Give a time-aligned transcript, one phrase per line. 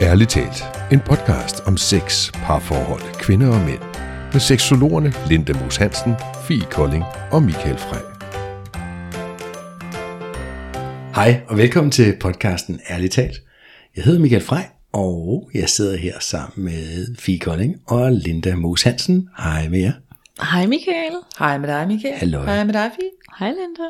[0.00, 3.82] Ærligt talt, en podcast om sex, parforhold, kvinder og mænd.
[4.32, 6.14] Med seksologerne Linda Moos Hansen,
[6.48, 8.04] Fie Kolding og Michael Frey.
[11.14, 13.36] Hej og velkommen til podcasten Ærligt talt.
[13.96, 18.82] Jeg hedder Michael Frey, og jeg sidder her sammen med Fie Kolding og Linda Moos
[18.82, 19.28] Hansen.
[19.38, 19.92] Hej med jer.
[20.42, 21.12] Hej Michael.
[21.38, 22.14] Hej med dig, Michael.
[22.18, 22.42] Hallo.
[22.42, 23.10] Hej med dig, Fie.
[23.38, 23.88] Hej Linda.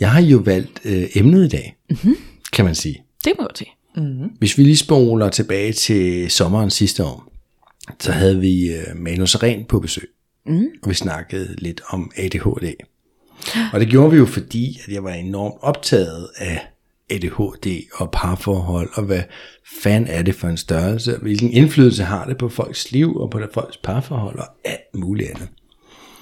[0.00, 2.16] Jeg har jo valgt øh, emnet i dag, mm-hmm.
[2.52, 3.02] kan man sige.
[3.24, 4.30] Det må jeg til.
[4.38, 7.32] Hvis vi lige spoler tilbage til sommeren sidste år,
[8.00, 10.08] så havde vi øh, Manu Seren på besøg,
[10.46, 10.66] mm.
[10.82, 12.74] og vi snakkede lidt om ADHD.
[13.72, 16.66] Og det gjorde vi jo fordi, at jeg var enormt optaget af
[17.10, 19.22] ADHD og parforhold, og hvad
[19.82, 23.30] fanden er det for en størrelse, og hvilken indflydelse har det på folks liv og
[23.30, 25.48] på folks parforhold og alt muligt andet.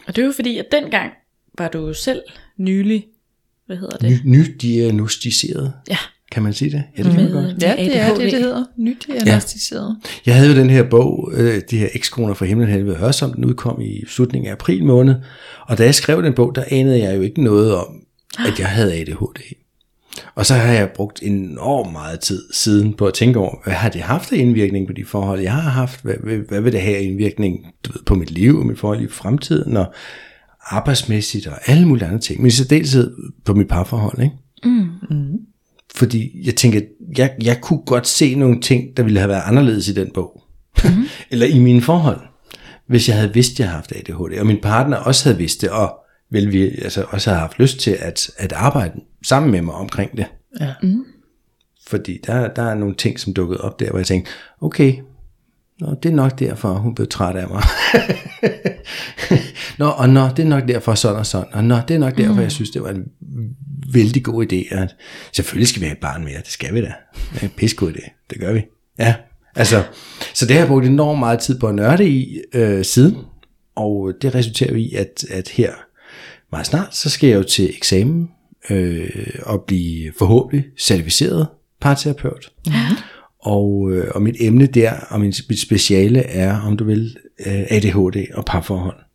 [0.06, 1.12] Og det er jo fordi, at dengang
[1.58, 2.22] var du selv
[2.56, 3.06] nylig,
[3.66, 4.20] hvad hedder det?
[4.24, 5.98] Ny, nydiagnostiseret, Ja,
[6.32, 6.82] kan man sige det?
[6.98, 7.62] Ja, det kan man godt.
[7.62, 8.22] Ja, det er ADHD.
[8.22, 8.64] det, det hedder.
[8.78, 9.96] Nyt diagnostiseret.
[10.26, 13.32] Jeg havde jo den her bog, øh, det her ekskoner fra himlen helvede hørs om,
[13.32, 15.14] den udkom i slutningen af april måned.
[15.68, 17.86] Og da jeg skrev den bog, der anede jeg jo ikke noget om,
[18.38, 19.54] at jeg havde ADHD.
[20.34, 23.88] Og så har jeg brugt enormt meget tid siden på at tænke over, hvad har
[23.88, 26.02] det haft af indvirkning på de forhold, jeg har haft?
[26.02, 28.78] Hvad, hvad, hvad vil det have af indvirkning du ved, på mit liv og mit
[28.78, 29.94] forhold i fremtiden, og
[30.60, 32.40] arbejdsmæssigt og alle mulige andre ting.
[32.40, 34.36] Men i særdeleshed på mit parforhold, ikke?
[35.96, 36.80] Fordi jeg tænker,
[37.18, 40.42] jeg, jeg kunne godt se nogle ting, der ville have været anderledes i den bog.
[40.84, 41.04] Mm-hmm.
[41.30, 42.20] Eller i mine forhold.
[42.88, 44.38] Hvis jeg havde vidst, at jeg havde haft ADHD.
[44.40, 45.70] Og min partner også havde vidst det.
[45.70, 45.98] Og
[46.30, 50.16] vel, vi altså, også havde haft lyst til at, at arbejde sammen med mig omkring
[50.16, 50.26] det.
[50.60, 50.74] Ja.
[51.86, 54.94] Fordi der, der er nogle ting, som dukkede op der, hvor jeg tænkte, okay,
[55.80, 57.62] Nå, det er nok derfor, hun blev træt af mig.
[59.78, 61.54] nå, og nå, det er nok derfor sådan og sådan.
[61.54, 63.04] Og nå, det er nok derfor, jeg synes, det var en
[63.92, 64.74] vældig god idé.
[64.74, 64.96] At
[65.32, 66.92] selvfølgelig skal vi have et barn mere, det skal vi da.
[67.34, 68.62] Det er en pissegod idé, det gør vi.
[68.98, 69.14] Ja,
[69.54, 69.82] altså,
[70.34, 73.16] så det har jeg brugt enormt meget tid på at nørde i øh, siden.
[73.76, 75.72] Og det resulterer i, at, at her
[76.52, 78.30] meget snart, så skal jeg jo til eksamen
[78.70, 79.10] øh,
[79.42, 81.46] og blive forhåbentlig certificeret
[81.80, 82.52] parterapeut.
[83.42, 87.62] Og, øh, og mit emne der, og min, mit speciale er, om du vil, øh,
[87.70, 89.05] ADHD og parforhold.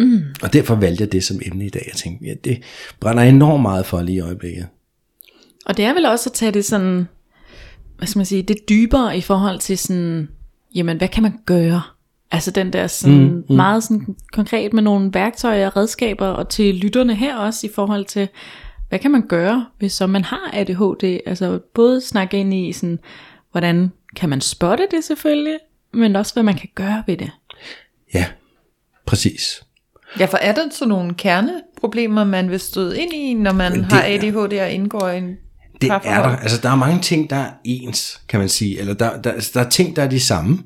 [0.00, 0.20] Ja.
[0.42, 1.82] Og derfor valgte jeg det som emne i dag.
[1.86, 2.62] Jeg tænkte, ja, det
[3.00, 4.66] brænder enormt meget for lige i øjeblikket.
[5.66, 7.08] og det er vel også at tage det sådan,
[7.98, 10.28] hvad skal man sige, det dybere i forhold til sådan,
[10.74, 11.82] jamen hvad kan man gøre?
[12.30, 13.56] Altså den der sådan mm, mm.
[13.56, 18.04] meget sådan konkret med nogle værktøjer og redskaber, og til lytterne her også i forhold
[18.04, 18.28] til,
[18.88, 21.20] hvad kan man gøre, hvis så man har ADHD?
[21.26, 22.98] Altså både snakke ind i sådan,
[23.50, 25.58] hvordan kan man spotte det selvfølgelig,
[25.92, 27.30] men også hvad man kan gøre ved det.
[28.14, 28.26] Ja,
[29.06, 29.62] præcis.
[30.18, 33.84] Ja, for er der så nogle kerneproblemer, man vil støde ind i, når man det
[33.84, 35.36] har ADHD og indgår i en
[35.80, 36.36] Det er der.
[36.36, 38.80] Altså, der er mange ting, der er ens, kan man sige.
[38.80, 40.58] Eller der, der, altså, der er ting, der er de samme.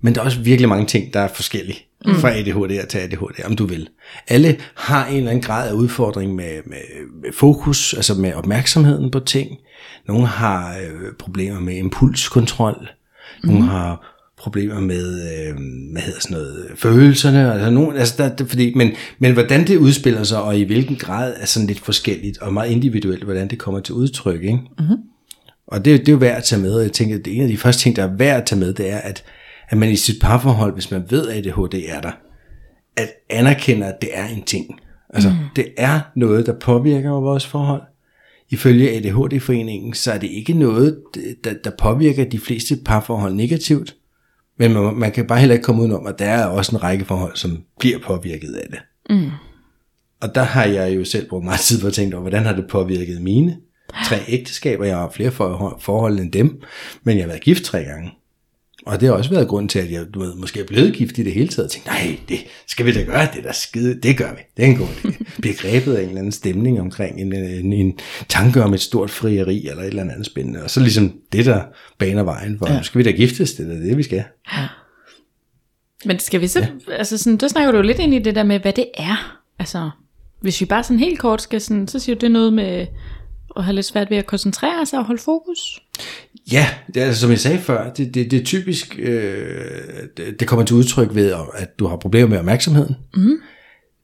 [0.00, 1.78] Men der er også virkelig mange ting, der er forskellige.
[2.06, 2.14] Mm.
[2.14, 3.88] Fra ADHD til ADHD, om du vil.
[4.28, 6.78] Alle har en eller anden grad af udfordring med, med,
[7.22, 9.58] med fokus, altså med opmærksomheden på ting.
[10.08, 12.88] Nogle har øh, problemer med impulskontrol.
[13.44, 13.68] Nogle mm.
[13.68, 15.54] har problemer med, øh,
[15.92, 17.52] hvad hedder sådan noget, følelserne.
[17.52, 20.96] Altså nogen, altså der, det, fordi, men, men hvordan det udspiller sig, og i hvilken
[20.96, 24.42] grad, er sådan lidt forskelligt, og meget individuelt, hvordan det kommer til udtryk.
[24.42, 24.60] Ikke?
[25.66, 27.36] Og det, det er jo værd at tage med, og jeg tænker, at det er
[27.36, 29.24] en af de første ting, der er værd at tage med, det er, at,
[29.68, 32.12] at man i sit parforhold, hvis man ved, at ADHD er der,
[32.96, 34.80] at anerkende, at det er en ting.
[35.14, 35.36] Altså, mm.
[35.56, 37.82] det er noget, der påvirker vores forhold.
[38.50, 40.98] Ifølge ADHD-foreningen, så er det ikke noget,
[41.44, 43.94] der, der påvirker de fleste parforhold negativt.
[44.58, 47.04] Men man, man kan bare heller ikke komme udenom, at der er også en række
[47.04, 48.78] forhold, som bliver påvirket af det.
[49.10, 49.30] Mm.
[50.20, 52.52] Og der har jeg jo selv brugt meget tid på at tænke over, hvordan har
[52.52, 53.56] det påvirket mine
[54.04, 54.84] tre ægteskaber.
[54.84, 56.62] Jeg har flere forhold, forhold end dem,
[57.02, 58.10] men jeg har været gift tre gange.
[58.88, 61.18] Og det har også været grund til, at jeg du ved, måske er blevet gift
[61.18, 63.52] i det hele taget, og tænkte, nej, det skal vi da gøre, det er da
[63.52, 65.24] skide, det gør vi, det er en god idé.
[65.40, 69.10] Bliver grebet af en eller anden stemning omkring en, en, en tanke om et stort
[69.10, 71.62] frieri, eller et eller andet spændende, og så ligesom det, der
[71.98, 72.82] baner vejen for, ja.
[72.82, 74.24] skal vi da giftes, det er det, vi skal.
[76.04, 76.92] Men skal vi så, ja.
[76.92, 79.40] altså sådan, der snakker du jo lidt ind i det der med, hvad det er.
[79.58, 79.90] Altså,
[80.40, 82.86] hvis vi bare sådan helt kort skal sådan, så siger du det noget med
[83.56, 85.82] at have lidt svært ved at koncentrere sig og holde fokus.
[86.52, 89.64] Ja, det er, som jeg sagde før, det, det, det er typisk, øh,
[90.16, 92.96] det, det kommer til udtryk ved, at du har problemer med opmærksomheden.
[93.14, 93.38] Mm.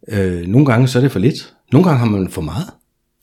[0.08, 1.55] Øh, nogle gange så er det for lidt.
[1.73, 2.67] Nogle gange har man for meget.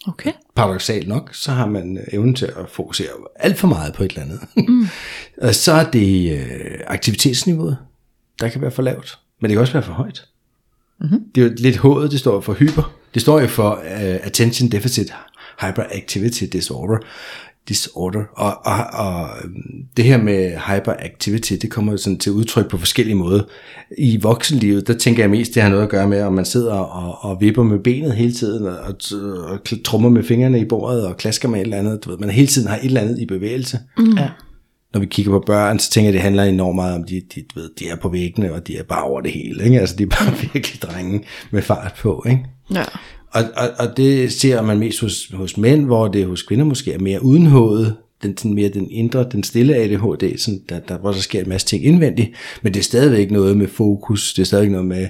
[0.07, 0.31] Okay.
[0.55, 4.21] Paradoxalt nok, så har man evnen til at fokusere alt for meget på et eller
[4.21, 4.39] andet.
[4.57, 4.87] Mm.
[5.47, 7.77] og så er det øh, aktivitetsniveauet,
[8.39, 9.19] der kan være for lavt.
[9.41, 10.25] Men det kan også være for højt.
[11.01, 11.19] Mm-hmm.
[11.35, 12.95] Det er jo lidt H'et, det står for hyper.
[13.13, 15.13] Det står jo for uh, Attention Deficit
[15.61, 16.97] Hyperactivity Disorder.
[17.69, 18.23] Disorder.
[18.35, 23.15] Og, og, og øhm, det her med hyperactivity, det kommer sådan til udtryk på forskellige
[23.15, 23.43] måder.
[23.97, 26.73] I voksenlivet, der tænker jeg mest, det har noget at gøre med, om man sidder
[26.73, 28.95] og, og vipper med benet hele tiden, og, og,
[29.43, 32.05] og trummer med fingrene i bordet, og klasker med et eller andet.
[32.05, 33.79] Du ved, man hele tiden har et eller andet i bevægelse.
[33.97, 34.17] Mm.
[34.17, 34.29] Ja.
[34.93, 37.43] Når vi kigger på børn, så tænker jeg, det handler enormt meget om, de, de,
[37.55, 39.63] du ved, de er på væggene, og de er bare over det hele.
[39.63, 39.79] Ikke?
[39.79, 42.25] Altså, de er bare virkelig drenge med fart på.
[42.29, 42.45] Ikke?
[42.73, 42.83] Ja.
[43.31, 46.93] Og, og, og det ser man mest hos, hos mænd, hvor det hos kvinder måske
[46.93, 51.11] er mere udenhået, den, den mere den indre, den stille ADHD, sådan, der, der, hvor
[51.11, 52.31] der sker en masse ting indvendigt,
[52.61, 55.07] men det er stadigvæk noget med fokus, det er stadigvæk noget med,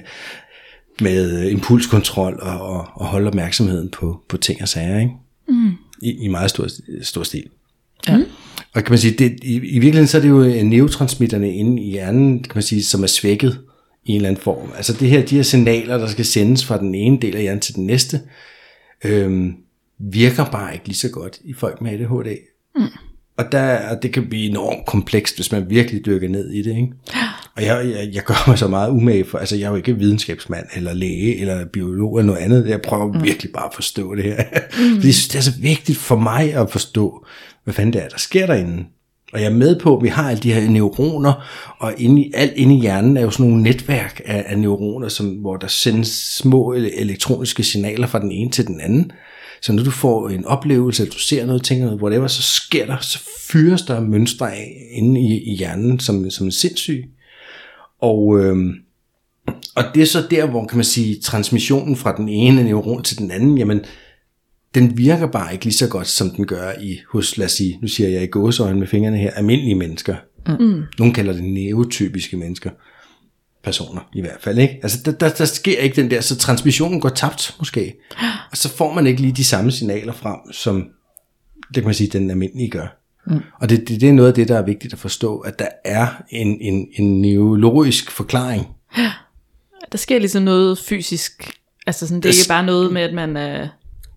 [1.00, 5.12] med impulskontrol og, og, og holde opmærksomheden på, på ting og sager, ikke?
[5.48, 5.70] Mm.
[6.02, 6.66] I, i meget stor,
[7.02, 7.44] stor stil.
[8.08, 8.18] Ja.
[8.74, 11.90] Og kan man sige, det, i, i virkeligheden så er det jo neurotransmitterne inde i
[11.90, 13.58] hjernen, kan man sige, som er svækket
[14.04, 14.72] i en eller anden form.
[14.76, 17.60] Altså det her, de her signaler, der skal sendes fra den ene del af hjernen
[17.60, 18.20] til den næste,
[19.04, 19.54] øhm,
[19.98, 22.36] virker bare ikke lige så godt i folk med ADHD.
[22.76, 22.82] Mm.
[23.36, 26.76] Og, der, det kan blive enormt komplekst, hvis man virkelig dykker ned i det.
[26.76, 26.88] Ikke?
[27.56, 29.98] Og jeg, jeg, jeg gør mig så meget umage for, altså jeg er jo ikke
[29.98, 32.68] videnskabsmand, eller læge, eller biolog, eller noget andet.
[32.68, 33.24] Jeg prøver mm.
[33.24, 34.44] virkelig bare at forstå det her.
[34.78, 34.94] Mm.
[34.94, 37.26] Fordi jeg synes, det er så vigtigt for mig at forstå,
[37.64, 38.84] hvad fanden det er, der sker derinde.
[39.32, 41.32] Og jeg er med på, at vi har alle de her neuroner,
[41.78, 45.08] og inde i, alt inde i hjernen er jo sådan nogle netværk af, af neuroner,
[45.08, 49.12] som, hvor der sendes små elektroniske signaler fra den ene til den anden.
[49.62, 52.86] Så når du får en oplevelse, eller du ser noget, tænker noget, whatever, så sker
[52.86, 53.18] der, så
[53.50, 57.04] fyres der mønstre af inde i, i hjernen som, som en sindssyg.
[58.00, 58.74] Og, øhm,
[59.76, 63.18] og det er så der, hvor kan man sige, transmissionen fra den ene neuron til
[63.18, 63.80] den anden, jamen,
[64.74, 67.78] den virker bare ikke lige så godt, som den gør i hos, lad os sige,
[67.82, 70.16] nu siger jeg i gåsøjne med fingrene her, almindelige mennesker.
[70.46, 70.82] Mm.
[70.98, 72.70] Nogle kalder det neotypiske mennesker.
[73.64, 74.78] Personer i hvert fald, ikke?
[74.82, 77.94] Altså, der, der, der sker ikke den der, så transmissionen går tabt måske.
[78.50, 80.88] Og så får man ikke lige de samme signaler frem, som,
[81.68, 82.98] det kan man sige, den almindelige gør.
[83.26, 83.40] Mm.
[83.60, 85.68] Og det, det, det er noget af det, der er vigtigt at forstå, at der
[85.84, 88.66] er en, en, en neurologisk forklaring.
[89.92, 91.50] Der sker ligesom noget fysisk.
[91.86, 93.68] Altså sådan, det er ikke bare noget med, at man er...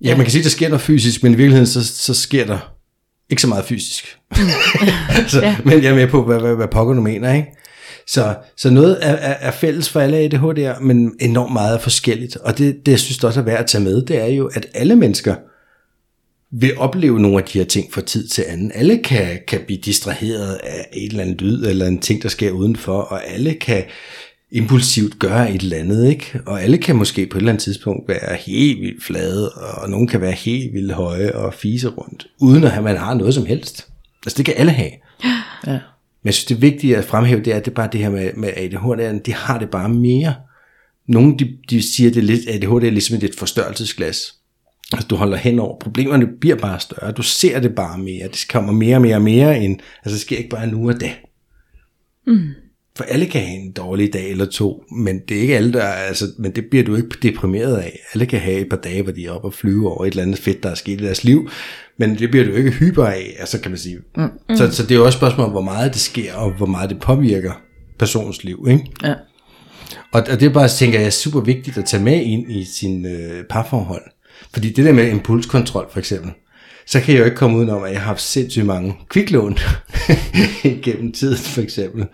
[0.01, 2.45] Ja, man kan sige, at der sker noget fysisk, men i virkeligheden så, så sker
[2.45, 2.75] der
[3.29, 4.17] ikke så meget fysisk.
[5.27, 5.57] så, ja.
[5.65, 7.47] Men jeg er med på, hvad, hvad, hvad pokker du mener, ikke?
[8.07, 12.35] Så, så noget er, er, er fælles for alle ADHD'er, men enormt meget er forskelligt.
[12.35, 14.65] Og det, det, jeg synes også er værd at tage med, det er jo, at
[14.73, 15.35] alle mennesker
[16.51, 18.71] vil opleve nogle af de her ting fra tid til anden.
[18.75, 22.51] Alle kan, kan blive distraheret af et eller andet lyd, eller en ting, der sker
[22.51, 23.83] udenfor, og alle kan
[24.55, 26.39] impulsivt gøre et eller andet, ikke?
[26.45, 30.07] Og alle kan måske på et eller andet tidspunkt være helt vildt flade, og nogen
[30.07, 33.87] kan være helt vildt høje og fise rundt, uden at man har noget som helst.
[34.25, 34.91] Altså det kan alle have.
[35.67, 35.71] Ja.
[35.71, 38.09] Men jeg synes, det vigtige at fremhæve, det er, at det er bare det her
[38.09, 40.35] med, med ADHD, de har det bare mere.
[41.07, 42.17] Nogle de, de siger, at
[42.55, 44.35] ADHD er ligesom et forstørrelsesglas.
[44.91, 48.45] Altså du holder hen over, problemerne bliver bare større, du ser det bare mere, det
[48.49, 51.11] kommer mere og mere og mere ind, altså det sker ikke bare nu og da.
[52.27, 52.49] Mm.
[52.97, 55.83] For alle kan have en dårlig dag eller to, men det er ikke alle, der
[55.83, 57.99] altså, men det bliver du ikke deprimeret af.
[58.13, 60.23] Alle kan have et par dage, hvor de er oppe og flyve over et eller
[60.23, 61.49] andet fedt, der er sket i deres liv,
[61.97, 63.97] men det bliver du ikke hyper af, altså kan man sige.
[64.17, 64.55] Mm.
[64.55, 66.89] Så, så det er jo også et spørgsmål hvor meget det sker, og hvor meget
[66.89, 67.61] det påvirker
[67.99, 68.85] personens liv, ikke?
[69.03, 69.13] Ja.
[70.11, 72.63] Og, og det er bare, tænker jeg, er super vigtigt at tage med ind i
[72.63, 74.03] sin øh, parforhold.
[74.53, 76.31] Fordi det der med impulskontrol for eksempel,
[76.87, 79.57] så kan jeg jo ikke komme udenom, at jeg har haft sindssygt mange kviklån
[80.83, 82.05] gennem tiden for eksempel.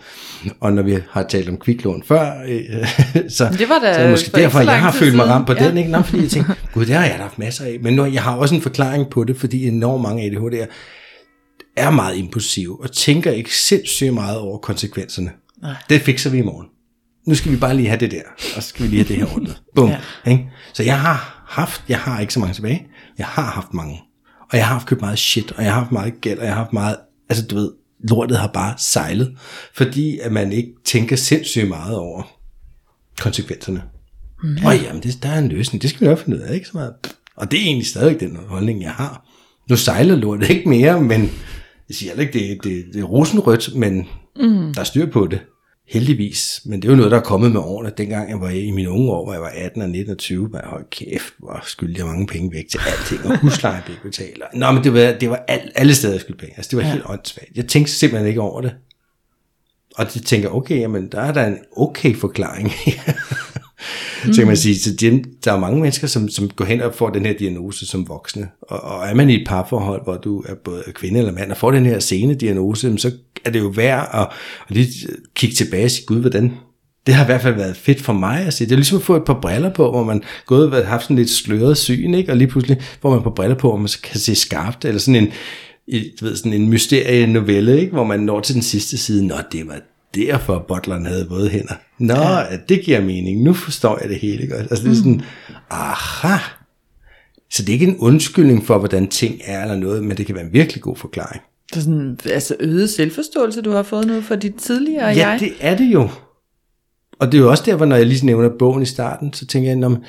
[0.59, 2.87] Og når vi har talt om kviklån før, øh,
[3.37, 5.67] så, det var da så måske derfor, jeg har følt mig ramt på ja.
[5.67, 5.77] den.
[5.77, 5.91] Ikke?
[5.91, 7.77] Nå, fordi jeg tænkte, gud, det har jeg haft masser af.
[7.81, 10.67] Men nu, jeg har også en forklaring på det, fordi enormt mange ADHD'er
[11.77, 15.31] er meget impulsive og tænker ikke sindssygt meget over konsekvenserne.
[15.61, 15.73] Nej.
[15.89, 16.67] Det fikser vi i morgen.
[17.27, 18.21] Nu skal vi bare lige have det der,
[18.55, 19.61] og så skal vi lige have det her ordnet.
[19.75, 19.89] Bum.
[19.89, 20.31] Ja.
[20.31, 20.49] Ikke?
[20.73, 24.01] Så jeg har haft, jeg har ikke så mange tilbage, jeg har haft mange.
[24.51, 26.53] Og jeg har haft købt meget shit, og jeg har haft meget gæld, og jeg
[26.53, 26.95] har haft meget,
[27.29, 27.71] altså du ved,
[28.09, 29.37] lortet har bare sejlet,
[29.73, 32.23] fordi at man ikke tænker sindssygt meget over
[33.19, 33.83] konsekvenserne.
[34.43, 34.57] Mm.
[34.65, 36.67] Og jamen, det, der er en løsning, det skal vi nok finde ud af, ikke
[36.67, 36.93] så meget.
[37.35, 39.25] Og det er egentlig stadig den holdning, jeg har.
[39.69, 41.21] Nu sejler lortet ikke mere, men
[41.89, 44.73] jeg siger ikke, det, det, det er rosenrødt, men mm.
[44.73, 45.39] der er styr på det.
[45.87, 46.61] Heldigvis.
[46.65, 47.91] Men det er jo noget, der er kommet med årene.
[47.97, 50.51] Dengang jeg var i mine unge år, hvor jeg var 18 og 19 og 20,
[50.51, 53.97] var jeg, hold kæft, hvor skyldte jeg mange penge væk til alting, og husleje blev
[54.03, 54.43] betalt.
[54.53, 56.53] Nå, men det var, det var al, alle steder, jeg skyldte penge.
[56.57, 56.91] Altså, det var ja.
[56.91, 57.51] helt åndssvagt.
[57.55, 58.75] Jeg tænkte simpelthen ikke over det.
[59.95, 62.71] Og de tænker, okay, jamen, der er der en okay forklaring.
[64.25, 64.33] mm.
[64.33, 66.95] så kan man sige, så de, der er mange mennesker, som, som går hen og
[66.95, 68.49] får den her diagnose som voksne.
[68.61, 71.57] Og, og er man i et parforhold, hvor du er både kvinde eller mand, og
[71.57, 73.11] får den her sene diagnose, så
[73.45, 74.27] er det jo værd at,
[74.69, 74.87] at lige
[75.35, 76.53] kigge tilbage og sige, gud, hvordan,
[77.05, 78.65] det har i hvert fald været fedt for mig at se.
[78.65, 81.15] Det er ligesom at få et par briller på, hvor man gået og haft sådan
[81.15, 82.31] lidt sløret syn, ikke?
[82.31, 85.15] og lige pludselig får man par briller på, hvor man kan se skarpt, eller sådan
[85.23, 85.31] en,
[86.19, 87.91] du ved, sådan en mysterie-novelle, ikke?
[87.91, 89.79] hvor man når til den sidste side, nå, det var
[90.15, 91.73] derfor, butleren havde våde hænder.
[91.99, 92.57] Nå, ja.
[92.69, 94.61] det giver mening, nu forstår jeg det hele godt.
[94.61, 95.21] Altså det er sådan,
[95.69, 96.37] aha,
[97.51, 100.35] så det er ikke en undskyldning for, hvordan ting er eller noget, men det kan
[100.35, 101.41] være en virkelig god forklaring.
[101.73, 105.39] Det er sådan, altså øget selvforståelse, du har fået nu for dit tidligere Ja, jeg.
[105.39, 106.09] det er det jo.
[107.19, 109.69] Og det er jo også derfor, når jeg lige nævner bogen i starten, så tænker
[109.69, 110.03] jeg, man,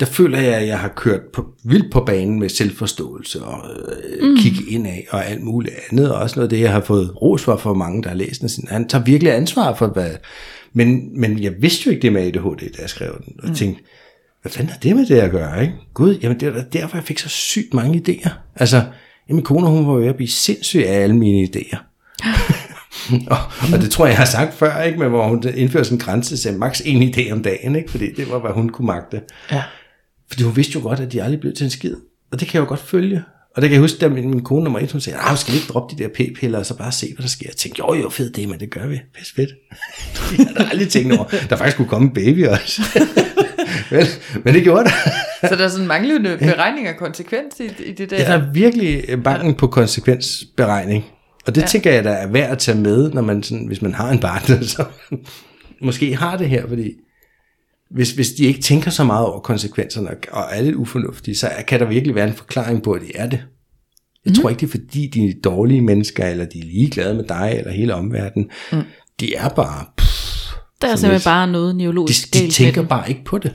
[0.00, 3.70] der føler jeg, at jeg har kørt på, vildt på banen med selvforståelse og
[4.20, 4.36] øh, mm.
[4.36, 6.12] kigge ind af og alt muligt andet.
[6.12, 8.40] Og også noget af det, jeg har fået ros for for mange, der har læst
[8.40, 8.48] den.
[8.48, 10.10] Sådan, Han tager virkelig ansvar for, hvad...
[10.72, 13.34] Men, men jeg vidste jo ikke det med ADHD, da jeg skrev den.
[13.42, 13.54] Og mm.
[13.54, 13.82] tænkte,
[14.42, 15.74] hvad fanden har det med det at gøre, ikke?
[15.94, 18.30] Gud, jamen det er derfor, jeg fik så sygt mange idéer.
[18.56, 18.82] Altså,
[19.28, 21.78] jamen kone, hun var ved at blive sindssyg af alle mine idéer.
[23.30, 23.38] og,
[23.72, 24.98] og det tror jeg, jeg har sagt før, ikke?
[24.98, 27.90] Men hvor hun indførte sådan en grænse til maks en idé om dagen, ikke?
[27.90, 29.20] Fordi det var, hvad hun kunne magte.
[29.50, 29.62] Ja.
[30.28, 31.94] Fordi hun vidste jo godt, at de aldrig blev til en skid.
[32.32, 33.22] Og det kan jeg jo godt følge.
[33.56, 35.52] Og det kan jeg huske, da min, min kone nummer et, hun sagde, ah, skal
[35.52, 37.46] vi ikke droppe de der p-piller, og så bare se, hvad der sker.
[37.48, 39.00] Jeg tænkte, jo jo, fedt det, men det gør vi.
[39.14, 39.50] Pisse fedt.
[40.38, 42.82] jeg havde aldrig tænkt over, der faktisk kunne komme en baby også.
[43.90, 44.06] men,
[44.44, 44.92] men det gjorde det.
[45.48, 48.16] Så der er sådan manglende beregning af konsekvens i, i det der.
[48.16, 51.04] Ja, der er virkelig banken på konsekvensberegning.
[51.46, 51.66] Og det ja.
[51.66, 54.18] tænker jeg, der er værd at tage med, når man sådan, hvis man har en
[54.18, 54.84] partner, så
[55.82, 56.90] måske har det her, fordi
[57.90, 61.50] hvis, hvis de ikke tænker så meget over konsekvenserne og- og er lidt ufornuftige, så
[61.68, 63.38] kan der virkelig være en forklaring på, at de er det.
[64.24, 64.34] Jeg mm.
[64.34, 67.54] tror ikke, det er fordi, de er dårlige mennesker, eller de er ligeglade med dig,
[67.58, 68.50] eller hele omverdenen.
[68.72, 68.78] Mm.
[69.20, 69.84] De er bare...
[69.96, 73.24] Pff, Der er simpelthen lidt- bare noget de, neurologisk de galt med tænker bare ikke
[73.24, 73.52] på det.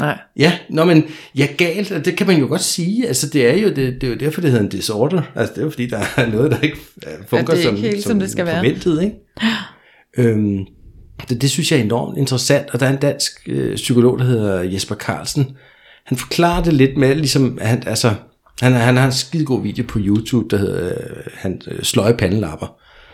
[0.00, 0.18] Nej.
[0.36, 3.06] Ja, nå, men ja, galt, og det kan man jo godt sige.
[3.06, 5.22] Altså, det er jo, det, det er jo derfor, det hedder en disorder.
[5.34, 8.02] Altså, det er jo fordi, der er noget, der ikke øh, fungerer er som, helt,
[8.02, 8.56] som det skal være.
[8.56, 9.16] forventet, ikke?
[10.18, 10.58] Øhm,
[11.28, 14.24] det, det synes jeg er enormt interessant, og der er en dansk øh, psykolog, der
[14.24, 15.56] hedder Jesper Carlsen.
[16.04, 18.14] Han forklarer det lidt med, ligesom, at han, altså,
[18.60, 22.14] han, han har en skide god video på YouTube, der hedder øh, han, øh, Sløje
[22.14, 22.66] Pandelapper.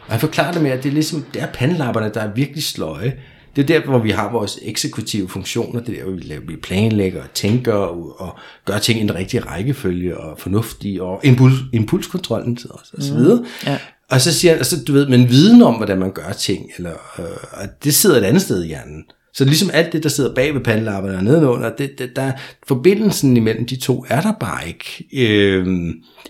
[0.07, 2.63] Og han forklarer det med, at det er ligesom, det er pandelapperne, der er virkelig
[2.65, 3.13] sløje.
[3.57, 6.43] Det er der, hvor vi har vores eksekutive funktioner, det er der, hvor vi, laver,
[6.49, 11.21] vi planlægger og tænker og, og gør ting i den rigtige rækkefølge og fornuftige, og
[11.25, 13.45] impuls, impulskontrollen og, og så videre.
[13.67, 13.79] ja.
[14.11, 16.93] Og så siger han, altså, du ved, men viden om, hvordan man gør ting, eller,
[17.19, 19.05] øh, og det sidder et andet sted i hjernen.
[19.35, 22.33] Så ligesom alt det, der sidder bag ved pandelapperne og nedenunder, det, det, der,
[22.69, 25.67] forbindelsen imellem de to er der bare ikke øh,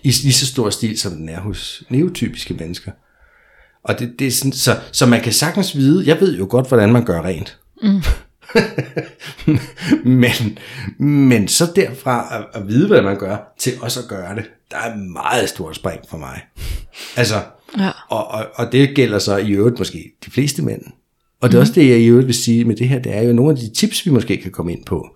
[0.02, 2.92] i lige så stor stil, som den er hos neotypiske mennesker.
[3.88, 6.68] Og det, det er sådan, så, så man kan sagtens vide, jeg ved jo godt,
[6.68, 7.58] hvordan man gør rent.
[7.82, 8.02] Mm.
[10.22, 10.58] men,
[11.06, 14.76] men så derfra at, at vide, hvad man gør, til også at gøre det, der
[14.76, 16.40] er et meget stort spring for mig.
[17.16, 17.34] Altså,
[17.78, 17.90] Ja.
[18.08, 20.82] og, og, og det gælder så i øvrigt måske de fleste mænd.
[21.40, 23.22] Og det er også det, jeg i øvrigt vil sige med det her, det er
[23.22, 25.08] jo nogle af de tips, vi måske kan komme ind på,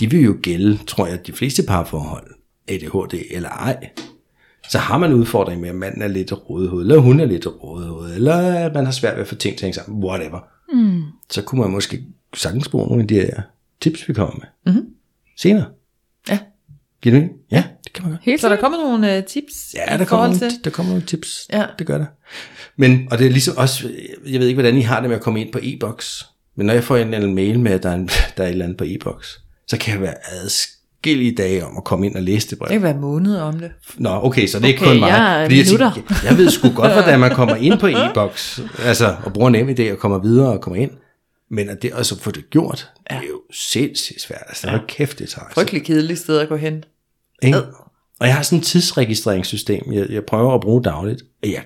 [0.00, 2.26] de vil jo gælde, tror jeg, de fleste parforhold,
[2.68, 3.88] ADHD eller ej.
[4.68, 8.14] Så har man udfordring med, at manden er lidt rådehoved, eller hun er lidt rådehoved,
[8.14, 10.40] eller at man har svært ved at få ting til at hænge sammen, whatever.
[10.72, 11.02] Mm.
[11.30, 13.42] Så kunne man måske sagtens bruge nogle af de her
[13.80, 14.72] tips, vi kommer med.
[14.72, 14.90] Mm-hmm.
[15.36, 15.66] Senere.
[16.28, 16.38] Ja.
[17.02, 17.38] Giver det mening?
[17.50, 18.22] Ja, det kan man godt.
[18.24, 20.64] Helt Så der kommer nogle uh, tips Ja, i der kommer, nogle, til...
[20.64, 21.46] der kommer nogle tips.
[21.52, 21.64] Ja.
[21.78, 22.06] Det gør der.
[22.76, 23.90] Men, og det er ligesom også,
[24.26, 26.26] jeg ved ikke, hvordan I har det med at komme ind på e-boks.
[26.56, 28.46] Men når jeg får en eller anden mail med, at der er, en, der er
[28.46, 30.14] et eller andet på e-boks, så kan jeg være
[30.98, 32.68] adskillige dage om at komme ind og læse det brev.
[32.68, 33.70] Det kan være måneder om det.
[33.96, 35.08] Nå, okay, så det er ikke Okay, kun mig.
[35.08, 37.86] jeg er Fordi jeg, tænker, jeg, jeg ved sgu godt, hvordan man kommer ind på
[38.10, 40.90] e-boks, altså, og bruger nem idé og kommer videre og kommer ind.
[41.50, 44.42] Men at det også at få det gjort, det er jo sindssygt svært.
[44.48, 44.78] Altså, ja.
[44.88, 45.44] kæft, det tager.
[45.44, 45.60] altså.
[45.60, 46.84] Frygtelig kedeligt sted at gå hen.
[47.42, 47.58] Ikke?
[48.20, 51.22] Og jeg har sådan et tidsregistreringssystem, jeg, jeg prøver at bruge dagligt.
[51.42, 51.62] Og jeg,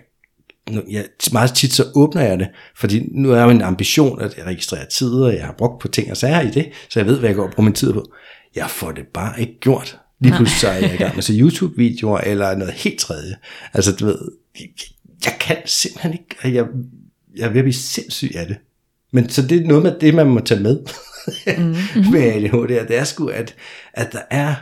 [0.71, 4.35] nu, jeg, meget tit så åbner jeg det, fordi nu er jo en ambition at
[4.47, 7.19] registrere tider, og jeg har brugt på ting og sager i det, så jeg ved,
[7.19, 8.13] hvad jeg går og bruger min tid på.
[8.57, 9.99] Jeg får det bare ikke gjort.
[10.21, 13.35] Lige pludselig så er jeg i gang med så YouTube-videoer, eller noget helt tredje.
[13.75, 14.19] Altså, du ved,
[14.61, 14.69] jeg,
[15.25, 16.67] jeg kan simpelthen ikke, jeg,
[17.37, 18.57] jeg er ved at blive sindssyg af det.
[19.13, 20.79] Men så det er noget med det, man må tage med
[21.59, 22.11] mm-hmm.
[22.13, 23.55] med ADHD, det er sgu, at,
[23.95, 24.55] at der er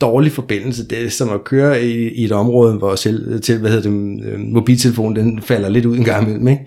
[0.00, 0.88] dårlig forbindelse.
[0.88, 4.24] Det er som at køre i, i et område, hvor selv, til, hvad hedder det,
[4.24, 6.48] øh, mobiltelefonen den falder lidt ud en gang imellem.
[6.48, 6.66] Ikke?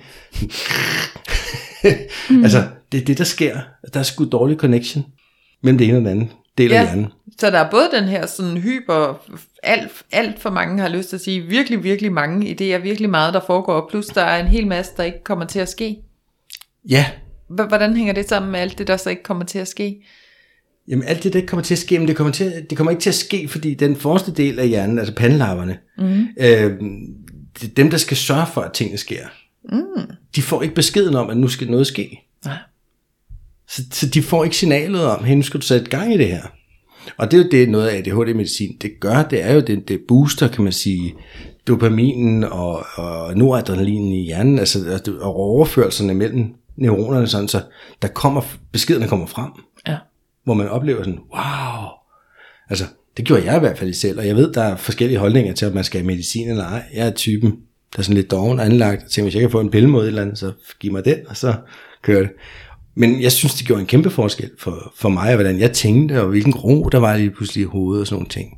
[2.30, 2.44] mm.
[2.44, 3.60] altså, det er det, der sker.
[3.94, 5.06] Der er sgu dårlig connection
[5.64, 7.08] mellem det ene og den anden del af Ja, hjernen.
[7.40, 9.22] så der er både den her sådan hyper,
[9.64, 13.34] alt, alt for mange har lyst til at sige, virkelig, virkelig mange idéer, virkelig meget,
[13.34, 15.98] der foregår, plus der er en hel masse, der ikke kommer til at ske.
[16.90, 17.06] Ja,
[17.50, 20.06] H- Hvordan hænger det sammen med alt det, der så ikke kommer til at ske?
[20.88, 23.02] Jamen alt det, der kommer til at ske, men det kommer, til, det kommer ikke
[23.02, 26.28] til at ske, fordi den forreste del af hjernen, altså pandelapperne, mm.
[26.40, 26.80] øh,
[27.62, 29.26] det er dem, der skal sørge for, at tingene sker.
[29.72, 30.06] Mm.
[30.36, 32.20] De får ikke beskeden om, at nu skal noget ske.
[32.46, 32.58] Nej.
[33.76, 36.28] Så, så de får ikke signalet om, hey, nu skal du sætte gang i det
[36.28, 36.42] her.
[37.18, 40.00] Og det er jo det, noget af ADHD-medicin, det gør, det er jo, det, det
[40.08, 41.14] booster, kan man sige,
[41.68, 47.62] dopaminen og, og noradrenalinen i hjernen, altså altså, og overførelserne mellem neuronerne, sådan, så
[48.02, 49.52] der kommer, beskederne kommer frem,
[49.88, 49.98] Ja.
[50.44, 51.88] hvor man oplever sådan, wow,
[52.70, 52.86] altså
[53.18, 55.68] det gjorde jeg i hvert fald selv, og jeg ved, der er forskellige holdninger til,
[55.68, 56.84] om man skal have medicin eller ej.
[56.94, 57.52] Jeg er typen,
[57.94, 60.04] der er sådan lidt doven anlagt, og tænker, hvis jeg kan få en pille mod
[60.04, 61.54] et eller andet, så giv mig den, og så
[62.02, 62.30] kører det.
[62.96, 66.22] Men jeg synes, det gjorde en kæmpe forskel for, for mig, og hvordan jeg tænkte,
[66.22, 68.58] og hvilken ro der var lige pludselig i hovedet og sådan nogle ting.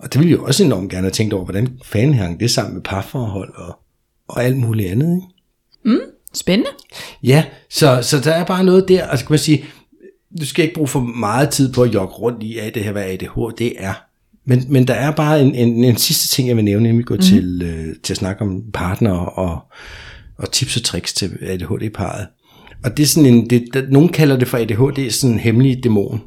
[0.00, 2.50] Og det ville jeg jo også enormt gerne have tænkt over, hvordan fanden hang det
[2.50, 3.78] sammen med parforhold og,
[4.28, 5.14] og alt muligt andet.
[5.16, 5.26] Ikke?
[6.34, 6.70] Spændende.
[7.22, 9.64] Ja, så, så der er bare noget der, altså kan man sige,
[10.40, 12.92] du skal ikke bruge for meget tid på at jogge rundt i, at det her,
[12.92, 13.94] hvad ADHD er.
[14.44, 17.04] Men, men der er bare en, en, en sidste ting, jeg vil nævne, inden vi
[17.04, 17.20] går mm.
[17.20, 19.60] til, øh, til at snakke om partner og,
[20.38, 22.26] og tips og tricks til ADHD-parret.
[22.84, 25.84] Og det er sådan en, det, der, nogen kalder det for ADHD, sådan en hemmelig
[25.84, 26.20] dæmon.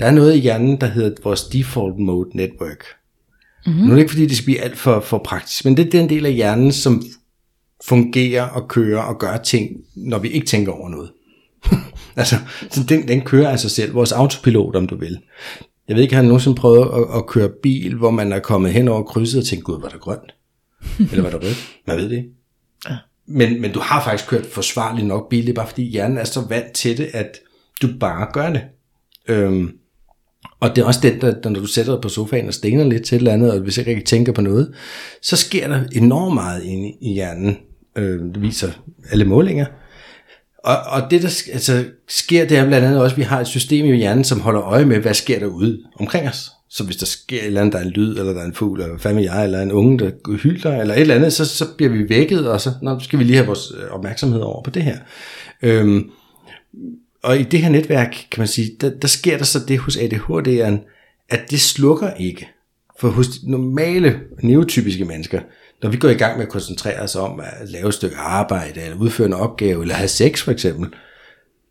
[0.00, 2.84] Der er noget i hjernen, der hedder vores default mode network.
[3.66, 3.82] Mm-hmm.
[3.82, 5.90] Nu er det ikke, fordi det skal blive alt for, for praktisk, men det er
[5.90, 7.02] den del af hjernen, som
[7.84, 11.10] fungerer og kører og gør ting, når vi ikke tænker over noget.
[12.16, 12.36] altså,
[12.70, 13.94] så den, den kører af sig selv.
[13.94, 15.18] Vores autopilot, om du vil.
[15.88, 18.72] Jeg ved ikke, har han nogensinde prøvet at, at køre bil, hvor man er kommet
[18.72, 20.34] hen over krydset og tænkt, gud, var der grønt?
[21.10, 21.78] Eller var der rødt?
[21.86, 22.30] Man ved det ikke.
[23.28, 26.24] Men, men du har faktisk kørt forsvarligt nok bil, det er bare fordi hjernen er
[26.24, 27.38] så vant til det, at
[27.82, 28.62] du bare gør det.
[29.28, 29.70] Øhm,
[30.60, 33.04] og det er også den, der, når du sætter dig på sofaen og stener lidt
[33.04, 34.74] til et eller andet, og hvis ikke rigtig tænker på noget,
[35.22, 37.56] så sker der enormt meget inde i hjernen.
[37.96, 38.70] Øh, det viser
[39.10, 39.66] alle målinger.
[40.66, 43.46] Og, og det, der altså, sker, det er blandt andet også, at vi har et
[43.46, 46.50] system i hjernen, som holder øje med, hvad sker der ude omkring os.
[46.70, 48.54] Så hvis der sker et eller andet, der er en lyd, eller der er en
[48.54, 51.44] fugl, eller hvad fanden jeg, eller en unge, der hylder, eller et eller andet, så,
[51.44, 54.62] så bliver vi vækket, og så nå, skal vi lige have vores øh, opmærksomhed over
[54.62, 54.98] på det her.
[55.62, 56.10] Øhm,
[57.22, 59.96] og i det her netværk, kan man sige, der, der sker der så det hos
[59.96, 60.76] ADHD'eren,
[61.28, 62.48] at det slukker ikke.
[63.00, 65.40] For hos normale, neurotypiske mennesker,
[65.82, 68.80] når vi går i gang med at koncentrere os om at lave et stykke arbejde,
[68.80, 70.88] eller udføre en opgave, eller have sex for eksempel,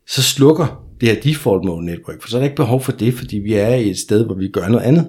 [0.06, 3.14] så slukker det her default mode network, for så er der ikke behov for det,
[3.14, 5.08] fordi vi er i et sted, hvor vi gør noget andet.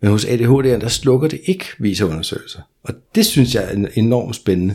[0.00, 2.60] Men hos ADHD'eren, der slukker det ikke, viser undersøgelser.
[2.82, 4.74] Og det synes jeg er enormt spændende.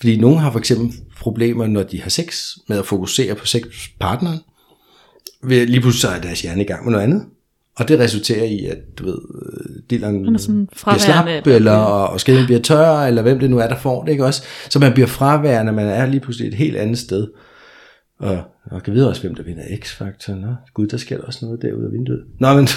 [0.00, 4.38] Fordi nogle har for eksempel problemer, når de har sex, med at fokusere på sexpartneren.
[5.42, 7.26] Lige pludselig er deres hjerne i gang med noget andet.
[7.80, 12.20] Og det resulterer i, at du ved, øh, dilleren er bliver slap, fraværende, eller, og
[12.20, 14.42] skeden bliver tør, eller hvem det nu er, der får det, ikke også?
[14.70, 17.28] Så man bliver fraværende, man er lige pludselig et helt andet sted.
[18.18, 20.32] Og, og kan vide også, hvem der vinder X-Factor.
[20.32, 22.24] Nå, gud, der sker der også noget derude af vinduet.
[22.40, 22.68] Nå, men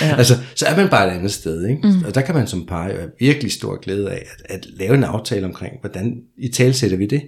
[0.00, 0.16] ja.
[0.18, 1.80] altså, så er man bare et andet sted, ikke?
[1.88, 2.04] Mm.
[2.06, 4.94] Og der kan man som par jo have virkelig stor glæde af, at, at lave
[4.94, 7.22] en aftale omkring, hvordan i talsætter vi det?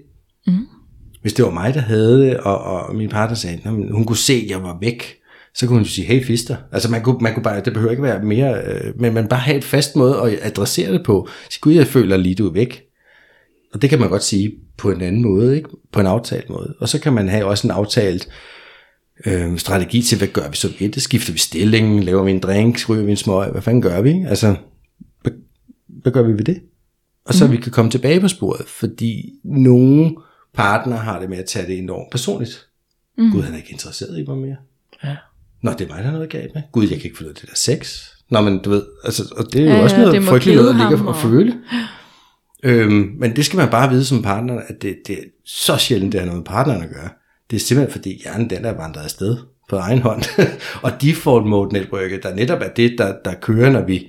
[0.46, 0.66] Mm.
[1.22, 4.04] Hvis det var mig, der havde det, og, og min partner sagde, "Nå, men hun
[4.04, 5.21] kunne se, at jeg var væk,
[5.54, 6.56] så kunne hun sige, hey fister.
[6.72, 9.40] Altså man kunne, man kunne bare, det behøver ikke være mere, øh, men man bare
[9.40, 11.28] have et fast måde at adressere det på.
[11.50, 12.82] Sige, gud, jeg føler lige, du er væk.
[13.74, 15.68] Og det kan man godt sige på en anden måde, ikke?
[15.92, 16.74] på en aftalt måde.
[16.78, 18.28] Og så kan man have også en aftalt
[19.26, 21.02] øh, strategi til, hvad gør vi så ved det?
[21.02, 22.04] Skifter vi stilling?
[22.04, 22.88] Laver vi en drink?
[22.88, 23.50] Ryger vi en smøg?
[23.50, 24.24] Hvad fanden gør vi?
[24.28, 24.56] Altså,
[25.22, 25.32] hvad,
[25.88, 26.62] hvad gør vi ved det?
[27.24, 27.52] Og så mm.
[27.52, 30.16] vi kan komme tilbage på sporet, fordi nogle
[30.54, 32.68] partner har det med at tage det enormt personligt.
[33.18, 33.30] Mm.
[33.30, 34.56] Gud, han er ikke interesseret i mig mere.
[35.04, 35.16] Ja.
[35.62, 36.62] Nå, det er mig, der er noget galt med.
[36.72, 37.98] Gud, jeg kan ikke ud af det der sex.
[38.30, 40.70] Nå, men du ved, altså, og det er jo Ja, også noget det frygteligt noget
[40.70, 41.54] at ligge og- føle.
[42.64, 46.12] Øhm, men det skal man bare vide som partner, at det, det er så sjældent,
[46.12, 47.08] det har noget med partneren at gøre.
[47.50, 49.36] Det er simpelthen fordi hjernen den er vandret afsted
[49.70, 50.22] på egen hånd.
[50.82, 54.06] og default mode netværket, der netop er det, der, der kører, når vi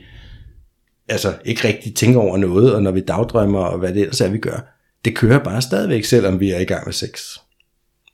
[1.09, 4.29] altså ikke rigtig tænker over noget, og når vi dagdrømmer, og hvad det ellers er,
[4.29, 4.75] vi gør.
[5.05, 7.21] Det kører bare stadigvæk, selvom vi er i gang med sex.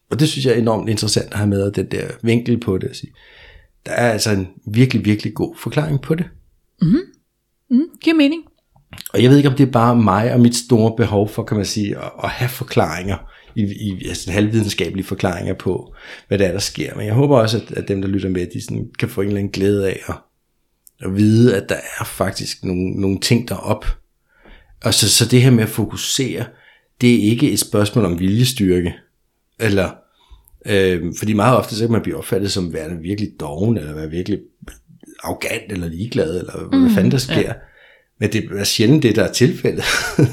[0.09, 2.87] Og det synes jeg er enormt interessant at have med, den der vinkel på det.
[2.87, 3.11] At sige.
[3.85, 6.25] Der er altså en virkelig, virkelig god forklaring på det.
[7.69, 8.43] Mm, giver mening.
[9.13, 11.57] Og jeg ved ikke, om det er bare mig og mit store behov for, kan
[11.57, 13.17] man sige, at, at have forklaringer,
[13.55, 15.93] i, i altså halvvidenskabelige forklaringer på,
[16.27, 16.95] hvad det er, der sker.
[16.95, 19.27] Men jeg håber også, at, at dem, der lytter med, de sådan, kan få en
[19.27, 20.15] eller anden glæde af at,
[21.01, 23.85] at vide, at der er faktisk nogle, nogle ting derop.
[24.83, 26.45] Og så, så det her med at fokusere,
[27.01, 28.93] det er ikke et spørgsmål om viljestyrke,
[29.59, 29.89] eller
[30.65, 34.09] øh, fordi meget ofte så kan man blive opfattet som værende virkelig doven, eller være
[34.09, 34.39] virkelig
[35.23, 37.39] arrogant, eller ligeglad, eller hvad mm, fanden der sker.
[37.39, 37.53] Ja.
[38.19, 39.83] Men det er sjældent det, der er tilfældet.
[40.17, 40.25] mm.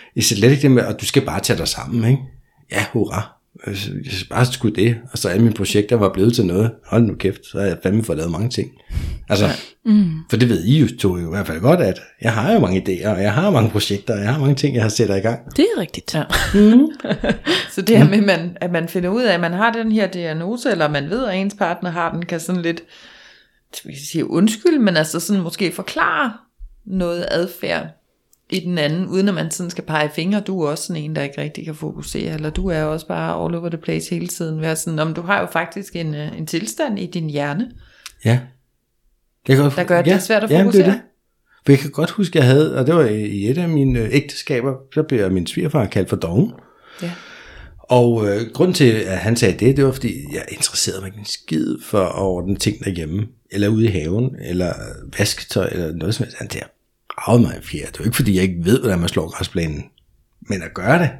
[0.14, 2.22] I slet ikke det med, at du skal bare tage dig sammen, ikke?
[2.72, 3.35] Ja, hurra.
[3.66, 6.70] Jeg skal bare skulle det, og så alle mine projekter var blevet til noget.
[6.86, 8.70] Hold nu kæft, så har jeg fandme fået lavet mange ting.
[9.28, 9.48] Altså,
[9.84, 10.10] mm.
[10.30, 12.58] for det ved I jo to jo i hvert fald godt, at jeg har jo
[12.58, 15.16] mange idéer, og jeg har mange projekter, og jeg har mange ting, jeg har sætter
[15.16, 15.56] i gang.
[15.56, 16.14] Det er rigtigt.
[16.14, 16.24] Ja.
[17.74, 20.06] Så det her med, man, at man finder ud af, at man har den her
[20.06, 22.82] diagnose, eller man ved, at ens partner har den, kan sådan lidt,
[23.74, 26.32] skal vi sige undskyld, men altså sådan måske forklare
[26.86, 27.86] noget adfærd
[28.50, 30.40] i den anden, uden at man sådan skal pege fingre.
[30.40, 33.44] Du er også sådan en, der ikke rigtig kan fokusere, eller du er også bare
[33.44, 34.60] all over the place hele tiden.
[34.60, 37.70] Være sådan, om du har jo faktisk en, øh, en tilstand i din hjerne,
[38.24, 38.40] Ja.
[39.48, 40.92] Jeg kan der gør, det svært at jamen, det er fokusere.
[40.92, 41.00] det.
[41.66, 44.08] For jeg kan godt huske, jeg havde, og det var i et af mine øh,
[44.12, 46.52] ægteskaber, så blev min svigerfar kaldt for doven.
[47.02, 47.12] Ja.
[47.78, 51.18] Og øh, grund til, at han sagde det, det var, fordi jeg interesserede mig ikke
[51.18, 54.72] en skid for at ordne ting derhjemme, eller ude i haven, eller
[55.18, 56.38] vasketøj, eller noget som helst.
[56.38, 56.60] Han der
[57.18, 57.86] ragede mig i fjer.
[57.86, 59.84] Det var ikke, fordi jeg ikke ved, hvordan man slår græsplænen.
[60.40, 61.10] Men at gøre det?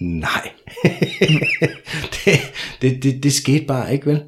[0.00, 0.50] Nej.
[2.24, 2.40] det,
[2.82, 4.22] det, det, det skete bare ikke, vel?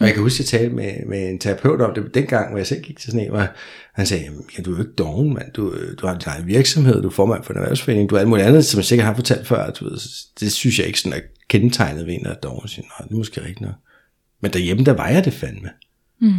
[0.00, 2.58] Og jeg kan huske, at jeg talte med, med en terapeut om det dengang, hvor
[2.58, 3.46] jeg selv gik til sådan en, hvor
[3.94, 4.24] han sagde,
[4.58, 5.52] ja, du er jo ikke doven, mand.
[5.52, 8.28] Du, du har din egen virksomhed, du er formand for en erhvervsforening, du er alt
[8.28, 9.70] muligt andet, som jeg sikkert har fortalt før.
[9.70, 9.98] Du ved,
[10.40, 12.60] det synes jeg ikke sådan er kendetegnet ved en, der er doven.
[12.62, 13.74] Jeg siger, "Nå, det er måske rigtigt nok.
[14.42, 15.70] Men derhjemme, der var jeg det fandme.
[16.20, 16.32] Mm.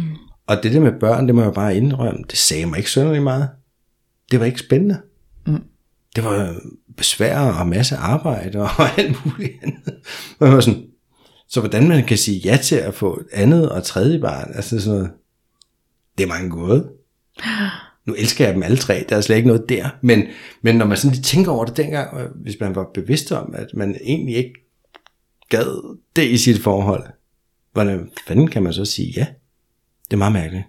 [0.46, 3.22] Og det der med børn, det må jeg bare indrømme, det sagde mig ikke synderligt
[3.22, 3.48] meget.
[4.30, 5.00] Det var ikke spændende.
[5.46, 5.62] Mm.
[6.16, 6.60] Det var
[6.96, 9.94] besvær og masse arbejde og alt muligt andet.
[10.40, 10.84] Jeg var sådan,
[11.48, 14.80] så hvordan man kan sige ja til at få et andet og tredje barn, altså
[14.80, 15.12] sådan noget,
[16.18, 16.90] det er mange gode.
[18.06, 20.22] Nu elsker jeg dem alle tre, der er slet ikke noget der, men,
[20.62, 23.66] men når man sådan lige tænker over det dengang, hvis man var bevidst om, at
[23.74, 24.52] man egentlig ikke
[25.48, 27.06] gad det i sit forhold,
[27.72, 29.26] hvordan fanden kan man så sige ja?
[30.04, 30.64] Det er meget mærkeligt.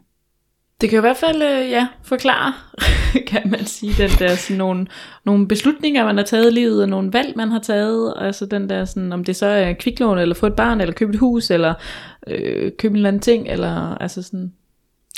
[0.82, 2.54] Det kan jo i hvert fald, øh, ja, forklare,
[3.32, 4.88] kan man sige, den der sådan nogle,
[5.26, 8.70] nogle beslutninger, man har taget i livet, og nogle valg, man har taget, altså den
[8.70, 11.52] der sådan, om det så er kviklån, eller få et barn, eller købe et hus,
[11.52, 11.74] eller
[12.28, 14.54] øh, købe en eller anden ting, eller altså sådan,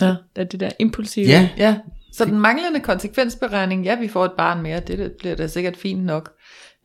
[0.02, 1.28] ja, det der impulsive.
[1.28, 1.78] Ja, Ja,
[2.13, 5.78] så den manglende konsekvensberegning, ja, vi får et barn mere, det, det bliver da sikkert
[5.78, 6.32] fint nok.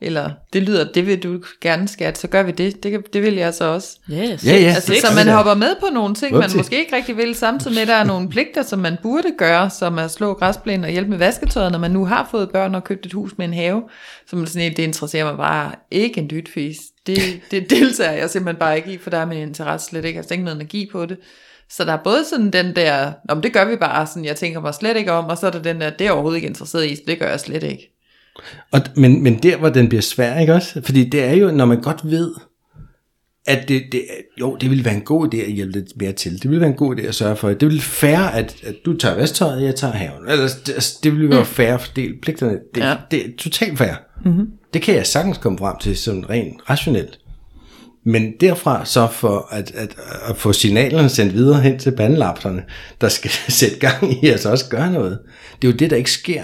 [0.01, 2.83] Eller det lyder, det vil du gerne skat, så gør vi det.
[2.83, 3.87] Det, kan- det vil jeg så også.
[4.11, 4.45] Yes.
[4.45, 4.57] Ja, ja.
[4.75, 7.73] Altså, det så man hopper med på nogle ting, man måske ikke rigtig vil, samtidig
[7.75, 10.89] med, at der er nogle pligter, som man burde gøre, som at slå græsplænen og
[10.91, 13.53] hjælpe med vasketøjet, når man nu har fået børn og købt et hus med en
[13.53, 13.83] have,
[14.29, 16.77] som sådan et, det interesserer mig bare ikke en dyt fis.
[17.07, 17.17] Det,
[17.51, 20.17] det deltager jeg simpelthen bare ikke i, for der er min interesse slet ikke.
[20.17, 21.17] Jeg har ikke noget energi på det.
[21.69, 24.59] Så der er både sådan den der, om det gør vi bare, sådan jeg tænker
[24.61, 26.47] mig slet ikke om, og så er der den der, det er jeg overhovedet ikke
[26.47, 27.96] interesseret i, så det gør jeg slet ikke.
[28.71, 30.81] Og, men, men der, hvor den bliver svær, ikke også?
[30.81, 32.33] Fordi det er jo, når man godt ved,
[33.47, 34.05] at det, det,
[34.39, 36.33] jo, det ville være en god idé at hjælpe lidt mere til.
[36.33, 38.97] Det ville være en god idé at sørge for, det ville færre, at, at du
[38.97, 40.29] tager vasktøjet, jeg tager haven.
[40.29, 42.57] Ellers, det, altså, det ville være færre at fordele pligterne.
[42.75, 42.95] Det, ja.
[43.11, 43.93] Det er totalt fair.
[44.25, 44.47] Mm-hmm.
[44.73, 47.19] Det kan jeg sagtens komme frem til sådan rent rationelt.
[48.05, 49.95] Men derfra så for at, at,
[50.29, 52.63] at få signalerne sendt videre hen til bandelapserne,
[53.01, 55.19] der skal sætte gang i, altså også gøre noget.
[55.61, 56.43] Det er jo det, der ikke sker.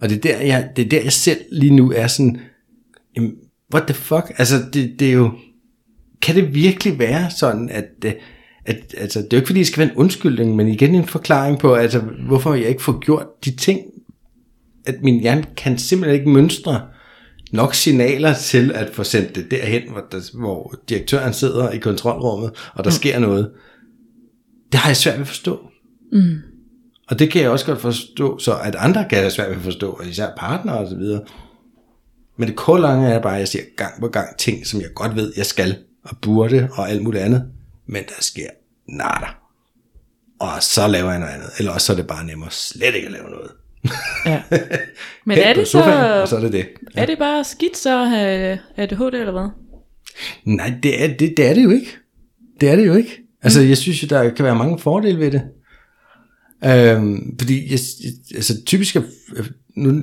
[0.00, 2.40] Og det er der, jeg, det er der, jeg selv lige nu er sådan,
[3.16, 3.32] jamen,
[3.74, 4.32] what the fuck?
[4.38, 5.30] Altså, det, det er jo,
[6.22, 8.12] kan det virkelig være sådan, at, øh,
[8.64, 11.06] at altså, det er jo ikke fordi, det skal være en undskyldning, men igen en
[11.06, 13.80] forklaring på, altså, hvorfor jeg ikke får gjort de ting,
[14.86, 16.80] at min hjerne kan simpelthen ikke mønstre
[17.52, 22.50] nok signaler til at få sendt det derhen, hvor, der, hvor direktøren sidder i kontrolrummet,
[22.74, 22.94] og der mm.
[22.94, 23.50] sker noget.
[24.72, 25.70] Det har jeg svært ved at forstå.
[26.12, 26.36] Mm.
[27.10, 29.62] Og det kan jeg også godt forstå, så at andre kan jeg svært ved at
[29.62, 31.22] forstå, og især partnere og så videre.
[32.36, 34.88] Men det korte lange er bare, at jeg siger gang på gang ting, som jeg
[34.94, 37.44] godt ved, jeg skal, og burde, og alt muligt andet.
[37.86, 38.48] Men der sker
[38.88, 39.26] nada.
[40.40, 41.48] Og så laver jeg noget andet.
[41.58, 43.50] Eller også så er det bare nemmere slet ikke at lave noget.
[44.26, 44.42] Ja.
[45.26, 46.66] Men er det så, sofaen, og så er det det.
[46.96, 49.48] er det bare skidt så at have ADHD eller hvad?
[50.44, 51.96] Nej, det er det, det er det jo ikke.
[52.60, 53.22] Det er det jo ikke.
[53.42, 55.42] Altså, jeg synes jo, der kan være mange fordele ved det.
[56.64, 57.78] Øhm, fordi, jeg,
[58.34, 59.02] altså typisk, er-
[59.76, 60.02] nu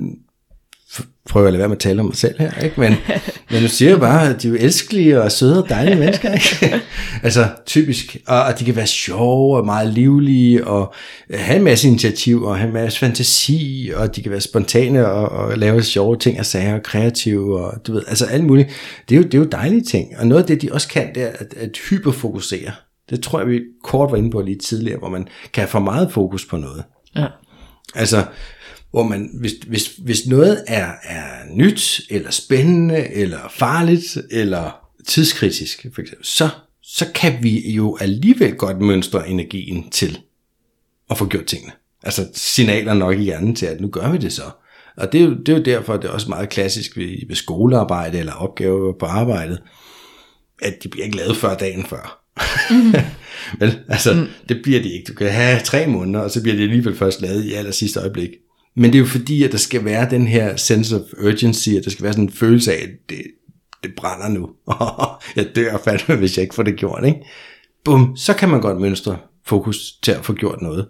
[1.28, 2.80] prøver jeg at lade være med at tale om mig selv her, ikke?
[2.80, 2.94] Men,
[3.50, 6.32] men nu siger jeg bare, at de er jo elskelige og søde og dejlige mennesker,
[6.32, 6.80] ikke?
[7.22, 10.94] altså typisk, og, og de kan være sjove og meget livlige, og
[11.34, 15.28] have en masse initiativ, og have en masse fantasi, og de kan være spontane og,
[15.28, 18.68] og lave sjove ting og sager, og kreative, og du ved, altså alt muligt.
[19.08, 21.14] Det er, jo, det er jo dejlige ting, og noget af det, de også kan,
[21.14, 22.70] det er at, at hyperfokusere.
[23.10, 25.78] Det tror jeg, vi kort var inde på lige tidligere, hvor man kan have for
[25.78, 26.84] meget fokus på noget.
[27.16, 27.26] Ja.
[27.94, 28.26] Altså,
[28.90, 34.70] hvor man, hvis, hvis, hvis noget er, er nyt, eller spændende, eller farligt, eller
[35.06, 36.48] tidskritisk, for eksempel, så,
[36.82, 40.18] så kan vi jo alligevel godt mønstre energien til
[41.10, 41.72] at få gjort tingene.
[42.02, 44.50] Altså signaler nok i hjernen til, at nu gør vi det så.
[44.96, 47.36] Og det er jo, det er jo derfor, det er også meget klassisk ved, ved
[47.36, 49.62] skolearbejde eller opgaver på arbejdet,
[50.62, 52.23] at de bliver ikke lavet før dagen før.
[53.60, 54.26] Vel, altså, mm.
[54.48, 55.04] det bliver de ikke.
[55.08, 58.00] Du kan have tre måneder, og så bliver de alligevel først lavet i aller sidste
[58.00, 58.30] øjeblik.
[58.76, 61.84] Men det er jo fordi, at der skal være den her sense of urgency, at
[61.84, 63.22] der skal være sådan en følelse af, at det,
[63.82, 64.50] det brænder nu.
[65.36, 67.18] jeg dør fandme, hvis jeg ikke får det gjort, ikke?
[67.84, 70.88] Bum, så kan man godt mønstre fokus til at få gjort noget.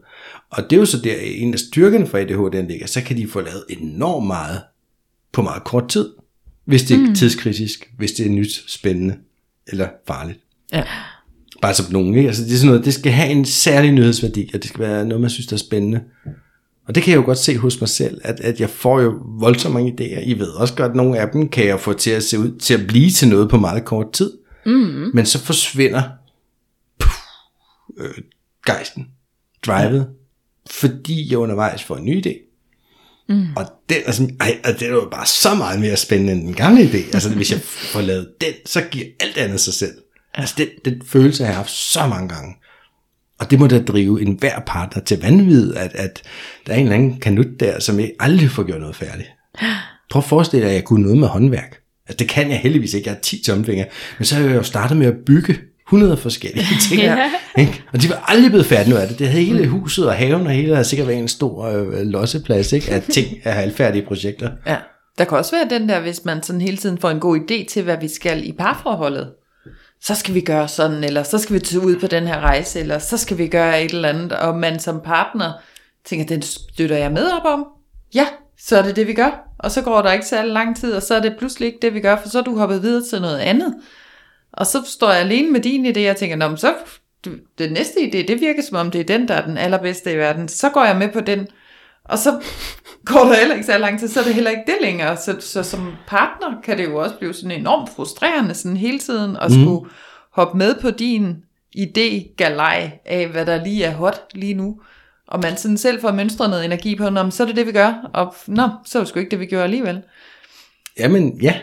[0.50, 3.28] Og det er jo så der, en af styrkerne for ADHD ligger, så kan de
[3.28, 4.62] få lavet enormt meget
[5.32, 6.10] på meget kort tid,
[6.64, 7.14] hvis det er mm.
[7.14, 9.16] tidskritisk, hvis det er nyt, spændende
[9.66, 10.38] eller farligt.
[10.72, 10.84] Ja.
[11.64, 12.28] Bare som nogen, ikke?
[12.28, 15.06] Altså det er sådan noget, det skal have en særlig nyhedsværdi, og det skal være
[15.06, 16.00] noget, man synes, der er spændende.
[16.88, 19.20] Og det kan jeg jo godt se hos mig selv, at, at jeg får jo
[19.40, 20.20] voldsomt mange idéer.
[20.20, 22.58] I ved også godt, at nogle af dem kan jeg få til at se ud
[22.58, 24.32] til at blive til noget på meget kort tid.
[24.66, 25.10] Mm.
[25.14, 26.02] Men så forsvinder
[26.98, 27.10] puh,
[27.98, 28.14] øh,
[28.66, 29.06] gejsten,
[29.66, 30.04] drivet, ja.
[30.70, 32.44] fordi jeg undervejs får en ny idé.
[33.28, 33.46] Mm.
[33.56, 36.42] Og den er, sådan, ej, og det er jo bare så meget mere spændende end
[36.42, 37.14] den gamle idé.
[37.14, 37.60] Altså hvis jeg
[37.92, 39.94] får lavet den, så giver alt andet sig selv.
[40.34, 42.54] Altså den, den følelse har jeg haft så mange gange.
[43.40, 46.22] Og det må da drive en hver partner til vanvid, at, at
[46.66, 49.28] der er en eller anden kanut der, som jeg aldrig får gjort noget færdigt.
[50.10, 51.80] Prøv at forestille dig, at jeg kunne noget med håndværk.
[52.08, 53.84] Altså det kan jeg heldigvis ikke, jeg har 10 tomfingre.
[54.18, 57.00] Men så har jeg jo startet med at bygge 100 forskellige ting.
[57.00, 57.30] Ja.
[57.58, 57.82] Ikke?
[57.92, 59.18] Og de var aldrig blevet færdige af det.
[59.18, 62.72] Det havde hele huset og haven og hele, der sikkert været en stor øh, losseplads
[62.72, 62.90] ikke?
[62.90, 64.50] af ting af halvfærdige projekter.
[64.66, 64.76] Ja.
[65.18, 67.66] Der kan også være den der, hvis man sådan hele tiden får en god idé
[67.68, 69.30] til, hvad vi skal i parforholdet.
[70.04, 72.80] Så skal vi gøre sådan, eller så skal vi tage ud på den her rejse,
[72.80, 75.52] eller så skal vi gøre et eller andet, og man som partner
[76.04, 77.66] tænker, den støtter jeg med op om.
[78.14, 78.26] Ja,
[78.58, 79.48] så er det det, vi gør.
[79.58, 81.94] Og så går der ikke særlig lang tid, og så er det pludselig ikke det,
[81.94, 83.74] vi gør, for så er du hoppet videre til noget andet.
[84.52, 86.74] Og så står jeg alene med din idé, og tænker, Nå, men så
[87.58, 90.16] den næste idé, det virker som om, det er den, der er den allerbedste i
[90.16, 90.48] verden.
[90.48, 91.48] Så går jeg med på den,
[92.04, 92.30] og så
[93.04, 95.16] går der heller ikke så lang tid, så er det heller ikke det længere.
[95.16, 99.36] Så, så som partner kan det jo også blive sådan enormt frustrerende sådan hele tiden,
[99.36, 99.90] at skulle
[100.30, 101.36] hoppe med på din
[101.76, 104.80] idé galej af, hvad der lige er hot lige nu.
[105.28, 107.72] Og man sådan selv får mønstret noget energi på, Nå, så er det det, vi
[107.72, 108.10] gør.
[108.14, 110.02] Og nå, så er det sgu ikke det, vi gjorde alligevel.
[110.98, 111.54] Jamen ja,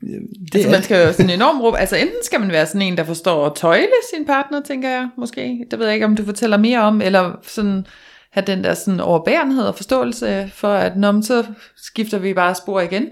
[0.00, 2.96] det Altså man skal jo sådan enormt råbe, altså enten skal man være sådan en,
[2.96, 5.66] der forstår at tøjle sin partner, tænker jeg måske.
[5.70, 7.86] Det ved jeg ikke, om du fortæller mere om, eller sådan
[8.32, 11.44] have den der sådan overbærenhed og forståelse for, at Nå, men så
[11.76, 13.06] skifter vi bare spor igen.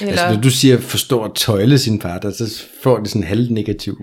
[0.00, 3.28] Eller, Altså, når du siger forstår at tøjle sin partner, så får det sådan en
[3.28, 3.96] halv negativ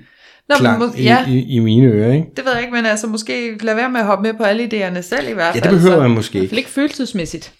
[0.50, 1.28] Nå, klang i, ja.
[1.30, 2.26] i, i mine ører, ikke?
[2.38, 4.64] det ved jeg ikke, men altså måske lade være med at hoppe med på alle
[4.64, 5.64] idéerne selv i hvert Ja, fald.
[5.64, 6.02] det behøver så.
[6.02, 6.56] man måske ikke.
[6.58, 7.54] ikke følelsesmæssigt.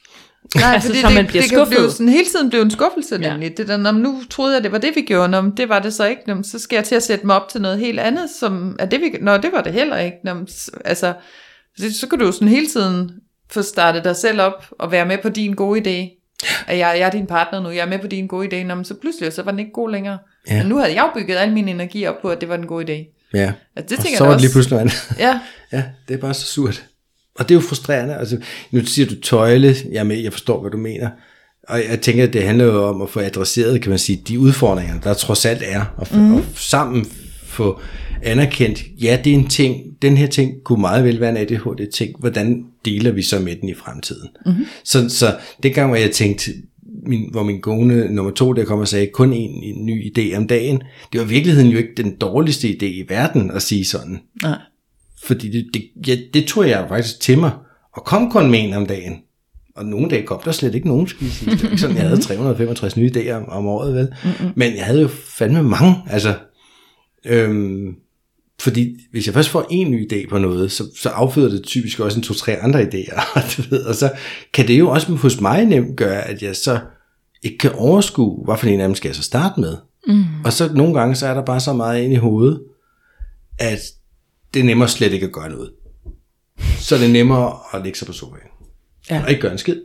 [0.56, 1.94] Nej, Altså, fordi så det, man bliver det kan blive skuffet.
[1.94, 3.32] sådan, hele tiden blive en skuffelse Ja.
[3.32, 3.58] nemlig.
[3.58, 5.94] Det der, når nu troede jeg, det var det, vi gjorde, når det var det
[5.94, 8.30] så ikke, nå, så skal jeg til at sætte mig op til noget helt andet,
[8.40, 10.18] som er det, vi, nå, det var det heller ikke.
[10.24, 11.14] Nå, s- altså,
[11.78, 13.12] så, så kan du jo sådan hele tiden
[13.52, 16.18] få startet dig selv op og være med på din gode idé.
[16.68, 18.76] At jeg, jeg er din partner nu, jeg er med på din gode idé, nå,
[18.76, 20.18] men så pludselig så var den ikke god længere.
[20.50, 20.58] Ja.
[20.58, 22.68] Men nu havde jeg jo bygget al min energi op på, at det var den
[22.68, 23.28] gode idé.
[23.34, 23.54] Ja.
[23.76, 25.14] Altså, det Og tænker så var det lige pludselig andet.
[25.20, 25.40] Ja,
[25.72, 26.86] Ja, det er bare så surt.
[27.36, 28.16] Og det er jo frustrerende.
[28.16, 28.38] Altså,
[28.72, 31.10] nu siger du tøjle, med, jeg forstår, hvad du mener.
[31.68, 34.40] Og jeg tænker, at det handler jo om at få adresseret, kan man sige, de
[34.40, 35.86] udfordringer, der trods alt er.
[35.98, 36.36] Og, mm.
[36.36, 37.06] og sammen
[37.64, 37.80] få
[38.24, 42.20] anerkendt, ja, det er en ting, den her ting kunne meget vel være en ADHD-ting.
[42.20, 44.30] Hvordan deler vi så med den i fremtiden?
[44.46, 44.66] Mm-hmm.
[44.84, 46.52] Så, så det gang, hvor jeg tænkte,
[47.08, 50.38] min, hvor min kone nummer to der kom og sagde, kun en, en ny idé
[50.38, 50.82] om dagen.
[51.14, 54.20] Det var i virkeligheden jo ikke den dårligste idé i verden at sige sådan.
[54.42, 54.58] nej.
[55.24, 57.52] Fordi det, det, ja, det tog jeg faktisk til mig.
[57.94, 59.18] Og kom kun med en om dagen.
[59.76, 61.52] Og nogle dage kom der slet ikke nogen, skal jeg sige.
[61.52, 64.14] Det var ikke sådan, jeg havde 365 nye idéer om, om året, vel?
[64.24, 64.52] Mm-hmm.
[64.56, 65.96] Men jeg havde jo fandme mange.
[66.10, 66.34] Altså,
[67.26, 67.96] øhm,
[68.60, 72.00] fordi hvis jeg først får en ny idé på noget, så, så afføder det typisk
[72.00, 73.22] også en to-tre andre idéer.
[73.36, 74.12] Og, du ved, og så
[74.54, 76.80] kan det jo også hos mig nemt gøre, at jeg så
[77.44, 79.78] ikke kan overskue, hvad for en af dem skal jeg så starte med.
[80.08, 80.24] Mm.
[80.46, 82.62] Og så nogle gange, så er der bare så meget ind i hovedet,
[83.60, 83.80] at
[84.54, 85.72] det er nemmere slet ikke at gøre noget.
[86.80, 88.48] Så er det nemmere at lægge sig på sofaen.
[89.10, 89.24] Ja.
[89.24, 89.82] Og ikke gøre en skid.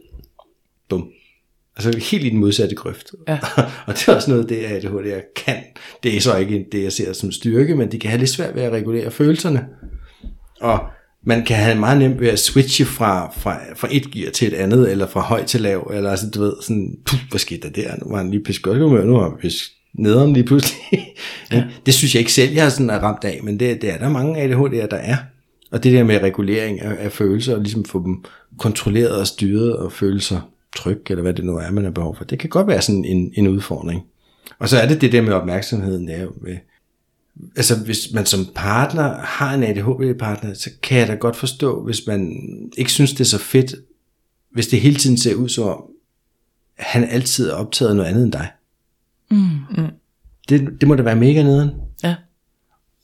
[1.76, 3.12] Altså helt i den modsatte grøft.
[3.28, 3.38] Ja.
[3.86, 5.56] og det er også noget, det ADHD, jeg kan.
[6.02, 8.54] Det er så ikke det, jeg ser som styrke, men de kan have lidt svært
[8.54, 9.66] ved at regulere følelserne.
[10.60, 10.78] Og
[11.24, 14.54] man kan have meget nemt ved at switche fra, fra, fra et gear til et
[14.54, 17.82] andet, eller fra høj til lav, eller altså, du ved, sådan, puh, hvad skete der
[17.82, 17.96] der?
[18.04, 19.64] Nu var han lige pisse godt humør, nu var han pisse
[19.98, 20.80] nederen lige pludselig.
[21.52, 21.64] ja.
[21.86, 23.98] Det synes jeg ikke selv, jeg har sådan er ramt af, men det, det er
[23.98, 25.16] der mange ADHD'er, der er.
[25.70, 28.24] Og det der med regulering af, af følelser, og ligesom få dem
[28.58, 30.40] kontrolleret og styret, og føle sig
[30.76, 33.04] tryg, eller hvad det nu er, man har behov for, det kan godt være sådan
[33.04, 34.02] en, en udfordring.
[34.58, 36.56] Og så er det det der med opmærksomheden, der med,
[37.56, 42.06] altså hvis man som partner har en ADHD-partner, så kan jeg da godt forstå, hvis
[42.06, 42.36] man
[42.76, 43.74] ikke synes, det er så fedt,
[44.52, 45.84] hvis det hele tiden ser ud som om,
[46.78, 48.48] han altid er optaget af noget andet end dig.
[49.30, 49.48] Mm.
[50.48, 51.70] Det, det må da være mega nederen.
[52.02, 52.14] Ja.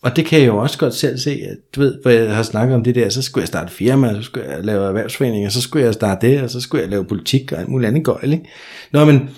[0.03, 2.43] Og det kan jeg jo også godt selv se, at du ved, hvor jeg har
[2.43, 5.61] snakket om det der, så skulle jeg starte firma, så skulle jeg lave erhvervsforeninger, så
[5.61, 8.33] skulle jeg starte det, og så skulle jeg lave politik og alt muligt andet gøjl,
[8.33, 8.49] ikke?
[8.93, 9.31] Nå, men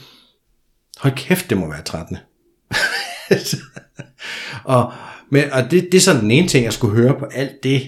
[0.98, 2.16] hold kæft, det må være 13.
[4.64, 4.92] og
[5.30, 7.82] men, og det, det er sådan den ene ting, jeg skulle høre på alt det,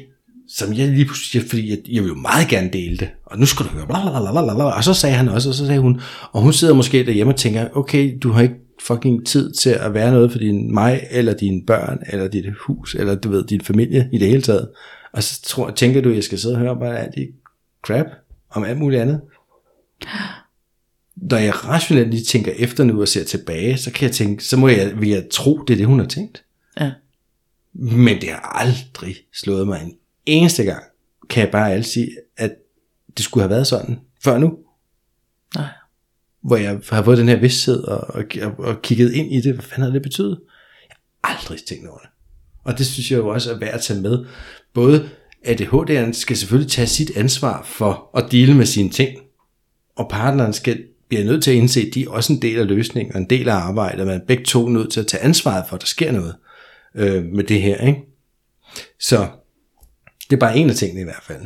[0.48, 3.46] som jeg lige pludselig, fordi jeg, jeg vil jo meget gerne dele det, og nu
[3.46, 5.66] skal du høre, bla, bla, bla, bla, bla, og så sagde han også, og så
[5.66, 6.00] sagde hun,
[6.32, 9.94] og hun sidder måske derhjemme og tænker, okay, du har ikke fucking tid til at
[9.94, 13.60] være noget for din mig, eller dine børn, eller dit hus, eller du ved, din
[13.60, 14.68] familie i det hele taget.
[15.12, 17.30] Og så tror, tænker du, at jeg skal sidde og høre bare alt det
[17.82, 18.06] crap
[18.50, 19.20] om alt muligt andet.
[21.16, 24.56] Når jeg rationelt lige tænker efter nu og ser tilbage, så kan jeg tænke, så
[24.56, 26.44] må jeg, vil jeg tro, det er det, hun har tænkt.
[26.80, 26.92] Ja.
[27.74, 30.82] Men det har aldrig slået mig en eneste gang,
[31.28, 32.54] kan jeg bare altid sige, at
[33.16, 34.58] det skulle have været sådan før nu.
[36.46, 39.54] Hvor jeg har fået den her vidsthed og, og, og, og kigget ind i det.
[39.54, 40.38] Hvad fanden har det betydet?
[40.88, 42.08] Jeg har aldrig tænkt over det.
[42.64, 44.24] Og det synes jeg jo også er værd at tage med.
[44.74, 45.08] Både
[45.46, 49.18] ADHD'eren skal selvfølgelig tage sit ansvar for at dele med sine ting.
[49.96, 52.66] Og partneren skal bliver nødt til at indse, at de er også en del af
[52.66, 54.06] løsningen og en del af arbejdet.
[54.06, 56.34] Man er begge to nødt til at tage ansvaret for, at der sker noget
[56.94, 57.86] øh, med det her.
[57.86, 58.00] Ikke?
[59.00, 59.28] Så
[60.30, 61.42] det er bare en af tingene i hvert fald.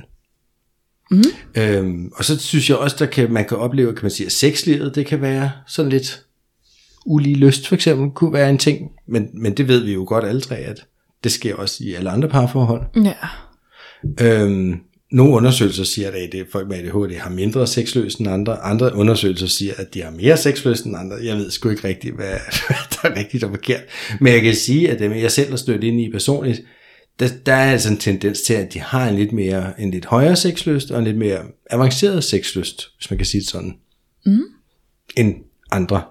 [1.11, 1.23] Mm.
[1.55, 4.33] Øhm, og så synes jeg også, der kan, man kan opleve, kan man sige, at
[4.33, 6.25] sexlivet, det kan være sådan lidt
[7.07, 8.91] ulige lyst, for eksempel, kunne være en ting.
[9.09, 10.87] Men, men det ved vi jo godt alle tre, at
[11.25, 12.83] det sker også i alle andre parforhold.
[13.05, 13.15] Ja.
[14.21, 14.75] Øhm,
[15.13, 18.59] nogle undersøgelser siger, at det, folk med ADHD har mindre sexløs end andre.
[18.59, 21.17] Andre undersøgelser siger, at de har mere sexløs end andre.
[21.25, 22.33] Jeg ved sgu ikke rigtigt, hvad
[22.93, 23.81] der er rigtigt og forkert.
[24.21, 26.61] Men jeg kan sige, at dem jeg selv har stødt ind i personligt,
[27.21, 30.05] der, der er altså en tendens til, at de har en lidt mere, en lidt
[30.05, 31.39] højere sexlyst og en lidt mere
[31.71, 33.75] avanceret sexlyst, hvis man kan sige det sådan,
[34.27, 34.43] mm.
[35.17, 35.35] end
[35.71, 36.03] andre.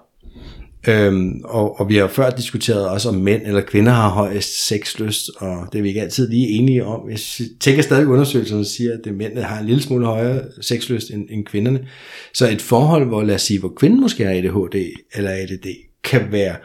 [0.88, 5.30] Øhm, og, og vi har før diskuteret også, om mænd eller kvinder har højest sexlyst,
[5.36, 7.10] og det er vi ikke altid lige enige om.
[7.10, 7.18] Jeg
[7.60, 11.44] tænker stadig, undersøgelserne siger, at det mændene har en lille smule højere sexlyst end, end
[11.44, 11.86] kvinderne.
[12.34, 14.76] Så et forhold, hvor lad os sige, hvor kvinden måske har ADHD
[15.14, 15.66] eller ADD,
[16.04, 16.56] kan være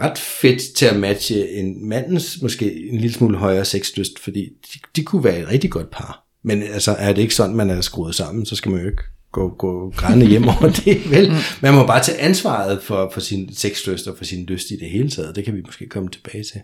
[0.00, 4.78] ret fedt til at matche en mandens måske en lille smule højere sexlyst, fordi de,
[4.96, 6.26] de kunne være et rigtig godt par.
[6.42, 9.02] Men altså, er det ikke sådan, man er skruet sammen, så skal man jo ikke
[9.32, 11.32] gå, gå grædende hjem over det, vel?
[11.62, 14.90] Man må bare tage ansvaret for, for sin sexlyst og for sin lyst i det
[14.90, 15.36] hele taget.
[15.36, 16.60] Det kan vi måske komme tilbage til.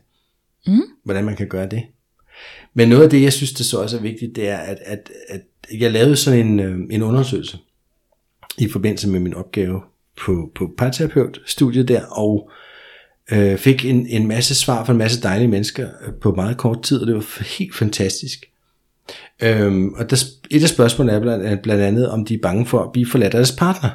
[0.67, 0.83] Mm.
[1.05, 1.83] Hvordan man kan gøre det.
[2.75, 5.11] Men noget af det, jeg synes, det så også er vigtigt, det er, at, at,
[5.29, 5.41] at
[5.79, 7.59] jeg lavede sådan en, øh, en undersøgelse
[8.59, 9.81] i forbindelse med min opgave
[10.17, 12.51] på, på parterapeut-studiet der, og
[13.33, 16.83] øh, fik en, en masse svar fra en masse dejlige mennesker øh, på meget kort
[16.83, 18.45] tid, og det var helt fantastisk.
[19.43, 22.83] Øhm, og der, et af spørgsmålene er blandt, blandt andet, om de er bange for
[22.83, 23.91] at blive forladt af deres partner.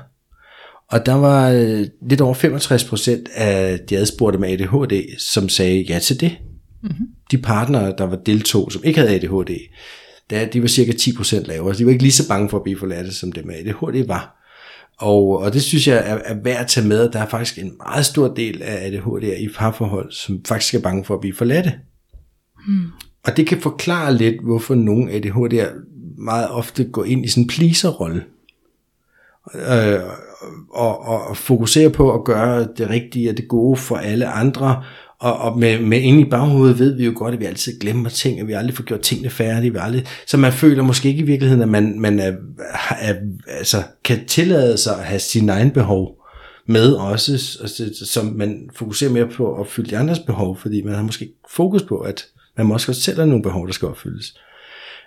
[0.92, 6.00] Og der var øh, lidt over 65% af de adspurgte med ADHD, som sagde ja
[6.00, 6.38] til det.
[6.84, 7.08] Mm-hmm.
[7.32, 9.52] De partnere, der var deltog, som ikke havde ADHD,
[10.30, 11.76] der, de var cirka 10% lavere.
[11.76, 14.37] De var ikke lige så bange for at blive forladt, som det med ADHD var.
[14.98, 17.60] Og, og det synes jeg er, er værd at tage med, at der er faktisk
[17.60, 21.36] en meget stor del af ADHD i parforhold, som faktisk er bange for at blive
[21.36, 21.74] forladte.
[22.68, 22.88] Hmm.
[23.26, 25.68] Og det kan forklare lidt, hvorfor nogle ADHD'er
[26.18, 28.24] meget ofte går ind i sådan en pleaser-rolle.
[29.56, 30.00] Øh,
[30.70, 34.84] og, og, og fokuserer på at gøre det rigtige og det gode for alle andre,
[35.20, 38.10] og, og med, med inde i baghovedet ved vi jo godt, at vi altid glemmer
[38.10, 39.72] ting, at vi aldrig får gjort tingene færdige.
[39.72, 42.34] Vi aldrig, så man føler måske ikke i virkeligheden, at man, man er,
[42.90, 43.16] er,
[43.48, 46.18] altså, kan tillade sig at have sine egne behov
[46.66, 50.94] med også, altså, som man fokuserer mere på at opfylde de andres behov, fordi man
[50.94, 52.26] har måske fokus på, at
[52.58, 54.38] man måske også selv har nogle behov, der skal opfyldes.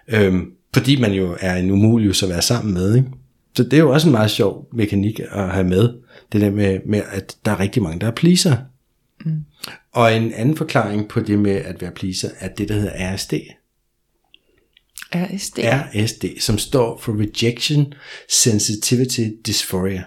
[0.08, 2.94] Øhm, fordi man jo er en umulig at være sammen med.
[2.96, 3.08] Ikke?
[3.56, 5.88] Så det er jo også en meget sjov mekanik at have med,
[6.32, 8.56] det der med, med at der er rigtig mange, der er pleaser.
[9.24, 9.44] Mm.
[9.92, 13.32] Og en anden forklaring på det med at være pleaser, er det, der hedder RSD.
[15.14, 15.58] RSD?
[15.58, 17.94] RSD, som står for Rejection
[18.28, 20.04] Sensitivity Dysphoria.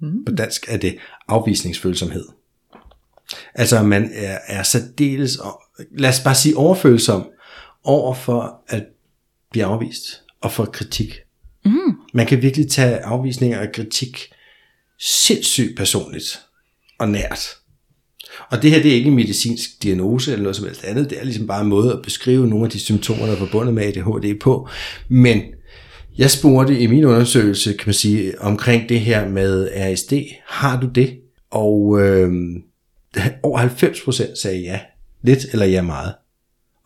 [0.00, 0.24] Mm.
[0.24, 2.24] På dansk er det afvisningsfølsomhed.
[3.54, 5.38] Altså man er, er særdeles,
[5.90, 7.30] lad os bare sige overfølsom,
[7.84, 8.84] over for at
[9.50, 11.14] blive afvist, og for kritik.
[11.64, 11.94] Mm.
[12.14, 14.32] Man kan virkelig tage afvisninger og kritik
[14.98, 16.40] sindssygt personligt
[16.98, 17.57] og nært.
[18.50, 21.10] Og det her det er ikke en medicinsk diagnose eller noget som helst andet.
[21.10, 23.74] Det er ligesom bare en måde at beskrive nogle af de symptomer, der er forbundet
[23.74, 24.68] med ADHD på.
[25.08, 25.42] Men
[26.18, 30.12] jeg spurgte i min undersøgelse, kan man sige, omkring det her med RSD.
[30.46, 31.18] Har du det?
[31.50, 32.32] Og øh,
[33.42, 34.80] over 90% sagde ja.
[35.22, 36.14] Lidt eller ja meget.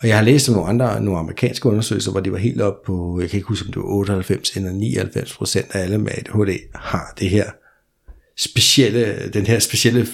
[0.02, 2.82] Og jeg har læst om nogle andre, nogle amerikanske undersøgelser, hvor det var helt op
[2.86, 6.12] på, jeg kan ikke huske, om det var 98 eller 99 procent af alle med
[6.12, 7.50] ADHD har det her
[8.36, 10.06] specielle, den her specielle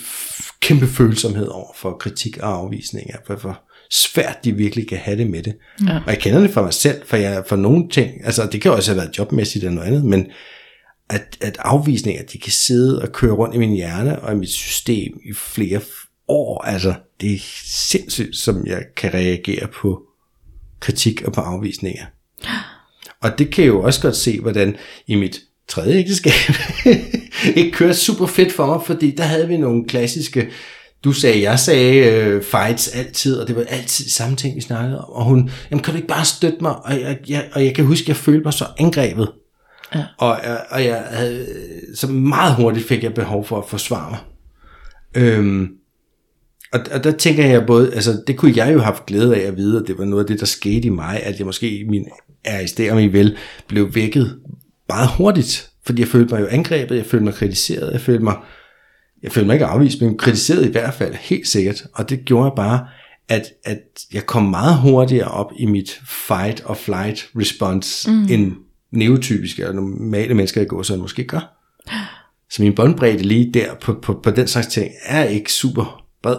[0.61, 5.31] kæmpe følsomhed over for kritik og afvisning, for, for svært de virkelig kan have det
[5.31, 5.57] med det.
[5.87, 5.97] Ja.
[5.97, 8.73] Og jeg kender det for mig selv, for, jeg, for nogle ting, altså det kan
[8.73, 10.27] også have været jobmæssigt eller noget andet, men
[11.11, 14.51] at, at afvisninger, de kan sidde og køre rundt i min hjerne og i mit
[14.51, 15.81] system i flere
[16.29, 20.03] år, altså det er sindssygt, som jeg kan reagere på
[20.81, 22.07] kritik og på afvisninger.
[23.23, 26.33] Og det kan jeg jo også godt se, hvordan i mit tredje ægteskab
[27.57, 30.49] ikke kører super fedt for mig, fordi der havde vi nogle klassiske,
[31.05, 34.99] du sagde, jeg sagde øh, fights altid, og det var altid samme ting, vi snakkede
[34.99, 35.11] om.
[35.11, 36.77] Og hun, jamen kan du ikke bare støtte mig?
[36.85, 39.29] Og jeg, jeg, og jeg kan huske, at jeg følte mig så angrebet.
[39.95, 40.05] Ja.
[40.19, 41.47] Og, jeg- og jeg havde,
[41.95, 44.19] så meget hurtigt fik jeg behov for at forsvare mig.
[45.15, 45.69] Øhm,
[46.73, 49.41] og, og der tænker jeg både, altså det kunne jeg jo have haft glæde af
[49.47, 51.71] at vide, at det var noget af det, der skete i mig, at jeg måske
[51.79, 52.05] i min
[52.47, 53.37] RSD og min vel
[53.69, 54.39] blev vækket
[54.89, 58.37] meget hurtigt, fordi jeg følte mig jo angrebet, jeg følte mig kritiseret, jeg følte mig,
[59.23, 62.53] jeg følte mig ikke afvist, men kritiseret i hvert fald, helt sikkert, og det gjorde
[62.57, 62.87] bare,
[63.29, 63.81] at, at
[64.13, 68.27] jeg kom meget hurtigere op i mit fight or flight response, mm.
[68.31, 68.53] end
[68.93, 71.55] neotypiske og normale mennesker i går, så måske gør.
[72.51, 76.37] Så min båndbredde lige der på, på, på den slags ting er ikke super bred,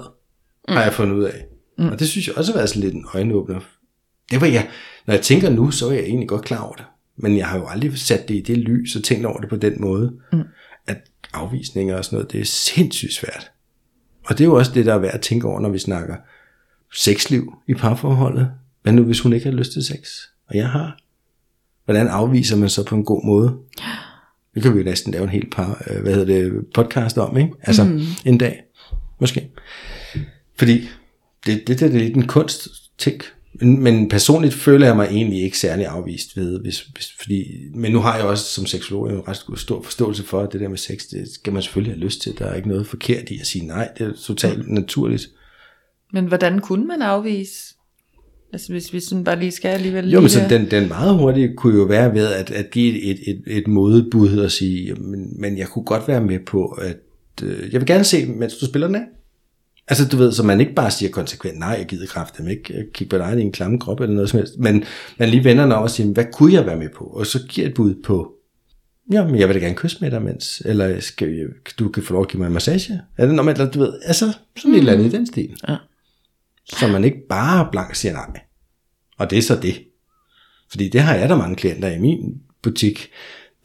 [0.67, 0.73] mm.
[0.73, 1.45] har jeg fundet ud af.
[1.77, 1.87] Mm.
[1.87, 3.59] Og det synes jeg også har været sådan lidt en øjenåbner.
[4.31, 4.67] Det var jeg,
[5.07, 6.85] når jeg tænker nu, så er jeg egentlig godt klar over det.
[7.19, 9.55] Men jeg har jo aldrig sat det i det lys og tænkt over det på
[9.55, 10.41] den måde, mm.
[10.87, 10.97] at
[11.33, 13.51] afvisninger og sådan noget, det er sindssygt svært.
[14.25, 16.15] Og det er jo også det, der er værd at tænke over, når vi snakker
[16.95, 18.51] sexliv i parforholdet.
[18.83, 20.09] Hvad nu, hvis hun ikke har lyst til sex,
[20.47, 20.99] og jeg har?
[21.85, 23.57] Hvordan afviser man så på en god måde?
[24.55, 27.37] Det kan vi jo næsten lave en helt par, øh, hvad hedder det, podcast om,
[27.37, 27.53] ikke?
[27.61, 28.01] Altså mm.
[28.25, 28.63] en dag,
[29.19, 29.49] måske.
[30.57, 30.89] Fordi
[31.45, 32.67] det, det, det er lidt en kunst
[32.97, 33.21] ting.
[33.53, 37.91] Men, men personligt føler jeg mig egentlig ikke særlig afvist ved, hvis, hvis, fordi, men
[37.91, 40.77] nu har jeg også som seksolog en ret stor forståelse for, at det der med
[40.77, 42.39] sex, det skal man selvfølgelig have lyst til.
[42.39, 45.29] Der er ikke noget forkert i at sige nej, det er totalt naturligt.
[46.13, 47.75] Men hvordan kunne man afvise?
[48.53, 51.53] Altså hvis vi sådan bare lige skal alligevel Jo, men så den, den meget hurtige
[51.57, 55.57] kunne jo være ved at, at give et, et, et modebud og sige, men, men
[55.57, 56.97] jeg kunne godt være med på, at
[57.43, 59.05] øh, jeg vil gerne se, mens du spiller den af.
[59.89, 62.85] Altså du ved, så man ikke bare siger konsekvent, nej, jeg gider kraften ikke jeg
[62.93, 64.83] kigge på dig i en klamme krop eller noget som helst, men
[65.17, 67.03] man lige vender den over og siger, hvad kunne jeg være med på?
[67.03, 68.33] Og så giver et bud på,
[69.11, 71.45] jamen jeg vil da gerne kysse med dig, mens, eller skal jeg,
[71.79, 73.01] du kan få lov at give mig en massage.
[73.17, 74.25] Er det normalt, eller du ved, altså
[74.57, 74.73] sådan mm.
[74.73, 75.55] et eller andet i den stil.
[75.67, 75.75] Ja.
[76.65, 78.41] Så man ikke bare blankt siger nej.
[79.17, 79.83] Og det er så det.
[80.69, 83.09] Fordi det har jeg der mange klienter i min butik,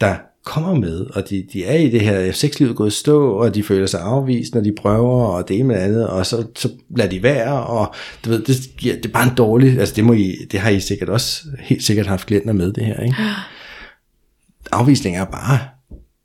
[0.01, 3.62] der kommer med, og de, de er i det her, sexlivet gået stå, og de
[3.62, 6.68] føler sig afvist, når de prøver, og det ene med det andet, og så, så
[6.97, 10.05] lader de være, og du ved, det, giver, det er bare en dårlig, altså det,
[10.05, 13.16] må I, det har I sikkert også helt sikkert haft klienter med det her, ikke?
[14.72, 15.59] Afvisning er bare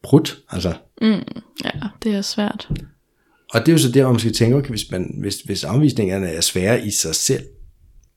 [0.03, 0.73] brudt, altså.
[1.65, 1.71] Ja,
[2.03, 2.69] det er svært.
[3.53, 5.63] Og det er jo så der, hvor man skal tænke, okay, hvis, man, hvis, hvis
[5.63, 7.43] afvisningerne er svære i sig selv,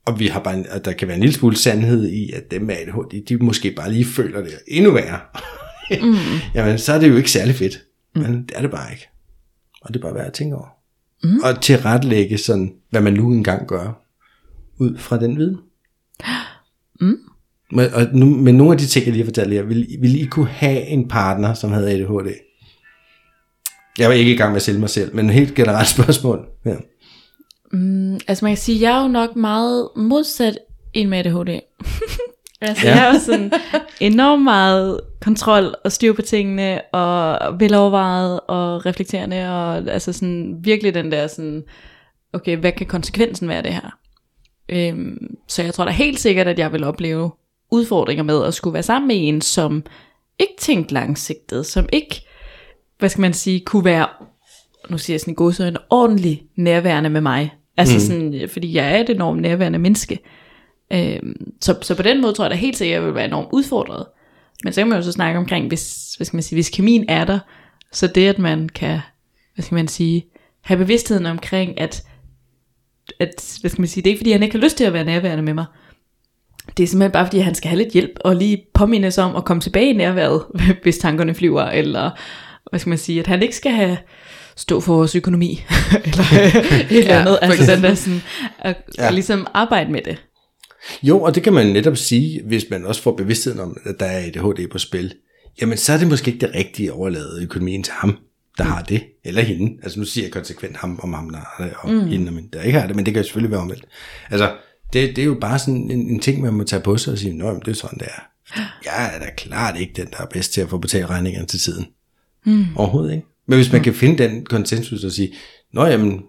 [0.05, 2.51] og vi har bare, en, at der kan være en lille smule sandhed i, at
[2.51, 5.19] dem med ADHD, de måske bare lige føler det endnu værre.
[5.91, 6.15] mm.
[6.55, 7.83] Jamen, så er det jo ikke særlig fedt.
[8.15, 9.09] Men det er det bare ikke.
[9.81, 10.67] Og det er bare værd at tænke over.
[11.23, 11.39] Mm.
[11.43, 14.03] Og tilrettelægge sådan, hvad man nu engang gør,
[14.77, 15.57] ud fra den viden.
[17.01, 17.17] Mm.
[17.71, 20.21] Men, og nu, men nogle af de ting, jeg lige har fortalt jer, vil, vil
[20.21, 22.33] I kunne have en partner, som havde ADHD?
[23.97, 26.47] Jeg var ikke i gang med at sælge mig selv, men helt generelt spørgsmål.
[26.65, 26.75] Ja.
[28.27, 30.57] Altså man kan sige, jeg er jo nok meget modsat
[30.93, 31.59] en med ADHD.
[32.63, 32.95] altså Ja.
[32.95, 33.51] jeg er jo sådan
[33.99, 40.93] enormt meget kontrol og styr på tingene, og velovervejet og reflekterende, og altså sådan virkelig
[40.93, 41.63] den der sådan,
[42.33, 43.97] okay, hvad kan konsekvensen være af det her?
[44.69, 47.31] Øhm, så jeg tror da helt sikkert, at jeg vil opleve
[47.71, 49.83] udfordringer med at skulle være sammen med en, som
[50.39, 52.21] ikke tænkte langsigtet, som ikke,
[52.99, 54.07] hvad skal man sige, kunne være
[54.89, 57.53] nu siger jeg sådan i godsøjne, ordentlig nærværende med mig.
[57.77, 57.99] Altså mm.
[57.99, 60.19] sådan, fordi jeg er et enormt nærværende menneske.
[60.93, 63.25] Øhm, så, så på den måde tror jeg da helt sikkert, at jeg vil være
[63.25, 64.05] enormt udfordret.
[64.63, 67.05] Men så kan man jo så snakke omkring, hvis, hvad skal man sige, hvis kemien
[67.07, 67.39] er der,
[67.91, 68.99] så det at man kan,
[69.55, 70.25] hvad skal man sige,
[70.61, 72.03] have bevidstheden omkring, at,
[73.19, 74.93] at hvad skal man sige, det er ikke fordi, han ikke har lyst til at
[74.93, 75.65] være nærværende med mig.
[76.77, 79.45] Det er simpelthen bare fordi, han skal have lidt hjælp, og lige påmindes om at
[79.45, 80.43] komme tilbage i nærværet,
[80.83, 82.11] hvis tankerne flyver, eller
[82.69, 83.97] hvad skal man sige, at han ikke skal have
[84.55, 85.61] stå for vores økonomi,
[86.05, 88.21] eller et eller Ja, andet, for altså den der sådan,
[88.59, 89.03] at, Ja.
[89.03, 89.11] ja.
[89.11, 90.23] ligesom arbejde med det.
[91.03, 94.05] Jo, og det kan man netop sige, hvis man også får bevidstheden om, at der
[94.05, 95.13] er ADHD på spil.
[95.61, 98.17] Jamen, så er det måske ikke det rigtige at overlade økonomien til ham,
[98.57, 99.77] der har det, eller hende.
[99.83, 102.07] Altså nu siger jeg konsekvent ham om ham, der har det, og mm.
[102.07, 103.85] hende, men der ikke har det, men det kan jo selvfølgelig være omvendt.
[104.29, 104.55] Altså,
[104.93, 107.19] det, det er jo bare sådan en, en ting, man må tage på sig og
[107.19, 108.21] sige, nå, jamen, det er sådan, det er.
[108.85, 111.59] Jeg er da klart ikke den, der er bedst til at få betalt regningerne til
[111.59, 111.85] tiden.
[112.45, 112.65] Mm.
[112.75, 113.27] Overhovedet ikke.
[113.47, 115.33] Men hvis man kan finde den konsensus og sige,
[115.73, 116.21] nå jamen,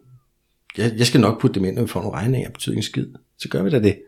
[0.79, 3.07] jeg, jeg skal nok putte dem ind, når vi får nogle regninger, betyder ingen skid.
[3.39, 3.99] Så gør vi da det.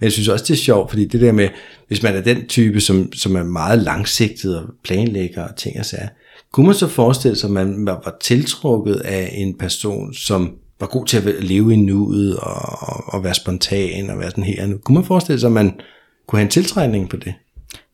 [0.00, 1.48] Men jeg synes også, det er sjovt, fordi det der med,
[1.88, 5.84] hvis man er den type, som, som er meget langsigtet og planlægger og ting og
[5.84, 6.08] sager,
[6.52, 11.06] kunne man så forestille sig, at man var tiltrukket af en person, som var god
[11.06, 14.78] til at leve i nuet og, og, og være spontan og være sådan her nu.
[14.78, 15.80] Kunne man forestille sig, at man
[16.26, 17.34] kunne have en tiltrækning på det.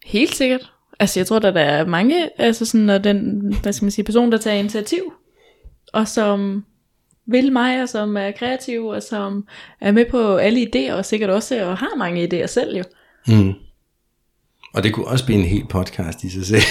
[0.07, 0.73] Helt sikkert.
[1.01, 4.33] Altså jeg tror, der er mange, altså sådan, når den, hvad skal man sige, person,
[4.33, 5.13] der tager initiativ,
[5.93, 6.65] og som
[7.33, 9.47] vil mig, og som er kreativ, og som
[9.81, 12.85] er med på alle idéer, og sikkert også og har mange idéer selv jo.
[13.27, 13.53] Mm.
[14.75, 16.63] Og det kunne også blive en helt podcast i sig selv.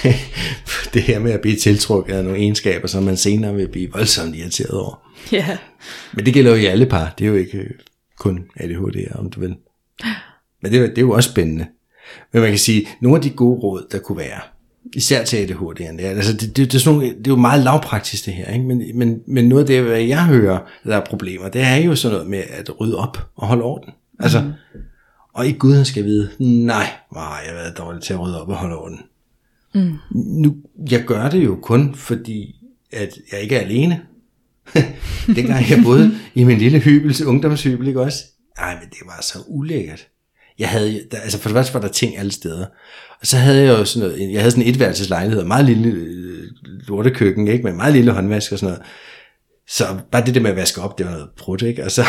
[0.94, 4.36] det her med at blive tiltrukket af nogle egenskaber, som man senere vil blive voldsomt
[4.36, 5.12] irriteret over.
[5.32, 5.58] Ja.
[6.12, 7.14] Men det gælder jo i alle par.
[7.18, 7.70] Det er jo ikke øh,
[8.18, 9.56] kun ADHD, om du vil.
[10.62, 11.66] Men det, er jo- det er jo også spændende.
[12.32, 14.40] Men man kan sige, nogle af de gode råd, der kunne være,
[14.96, 17.36] især til ADHD'erne, det er, altså det, det, det, er sådan nogle, det er jo
[17.36, 18.64] meget lavpraktisk det her, ikke?
[18.64, 21.94] Men, men, men noget af det, hvad jeg hører, der er problemer, det er jo
[21.94, 23.92] sådan noget med at rydde op og holde orden.
[24.18, 24.80] Altså, mm.
[25.32, 28.42] og ikke Gud, han skal vide, nej, nej, jeg har været dårlig til at rydde
[28.42, 29.00] op og holde orden.
[29.74, 29.96] Mm.
[30.14, 30.56] Nu,
[30.90, 32.56] jeg gør det jo kun, fordi
[32.92, 34.00] at jeg ikke er alene.
[35.36, 38.24] Dengang jeg boede i min lille hybel, ungdomshybel, ikke også?
[38.58, 40.06] Ej, men det var så ulækkert.
[40.60, 42.66] Jeg havde, der, altså for det første var der ting alle steder.
[43.20, 45.88] Og så havde jeg jo sådan noget, jeg havde sådan en etværelseslejlighed, og meget lille
[45.88, 46.44] øh,
[46.88, 47.64] lortekøkken, ikke?
[47.64, 48.86] Med meget lille håndvask og sådan noget.
[49.68, 51.84] Så bare det der med at vaske op, det var noget brudt, ikke?
[51.84, 52.04] Og så,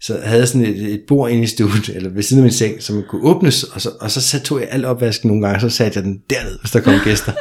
[0.00, 2.52] så havde jeg sådan et, et bord inde i studiet, eller ved siden af min
[2.52, 5.56] seng, som kunne åbnes, og så, og så, så tog jeg al opvasken nogle gange,
[5.56, 7.32] og så satte jeg den derned, hvis der kom gæster.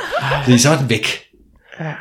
[0.44, 1.06] Fordi så var den væk.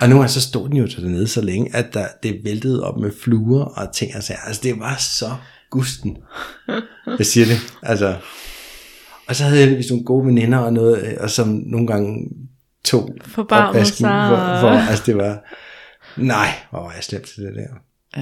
[0.00, 3.00] Og nu så stod den jo til dernede så længe, at der, det væltede op
[3.00, 4.40] med fluer og ting og sager.
[4.40, 5.30] Altså det var så
[5.72, 6.16] gusten.
[7.18, 7.58] Jeg siger det.
[7.82, 8.16] Altså.
[9.26, 12.28] Og så havde jeg heldigvis nogle gode veninder og noget, øh, og som nogle gange
[12.84, 15.44] tog opvasken, hvor, hvor, altså det var,
[16.16, 17.68] nej, hvor var jeg slemt til det der.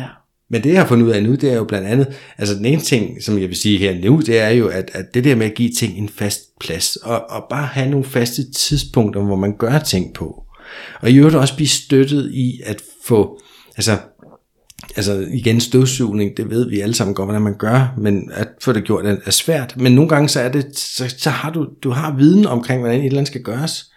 [0.01, 0.07] Ja.
[0.49, 2.65] Men det jeg har fundet ud af nu, det er jo blandt andet, altså den
[2.65, 5.35] ene ting, som jeg vil sige her nu, det er jo, at, at det der
[5.35, 9.37] med at give ting en fast plads, og, og bare have nogle faste tidspunkter, hvor
[9.37, 10.45] man gør ting på.
[11.01, 13.41] Og i øvrigt også blive støttet i at få,
[13.77, 13.99] altså,
[14.97, 18.73] altså igen støvsugning, det ved vi alle sammen godt, hvordan man gør, men at få
[18.73, 19.77] det gjort er er svært.
[19.77, 23.01] Men nogle gange så er det, så, så har du, du har viden omkring, hvordan
[23.01, 23.91] et eller andet skal gøres.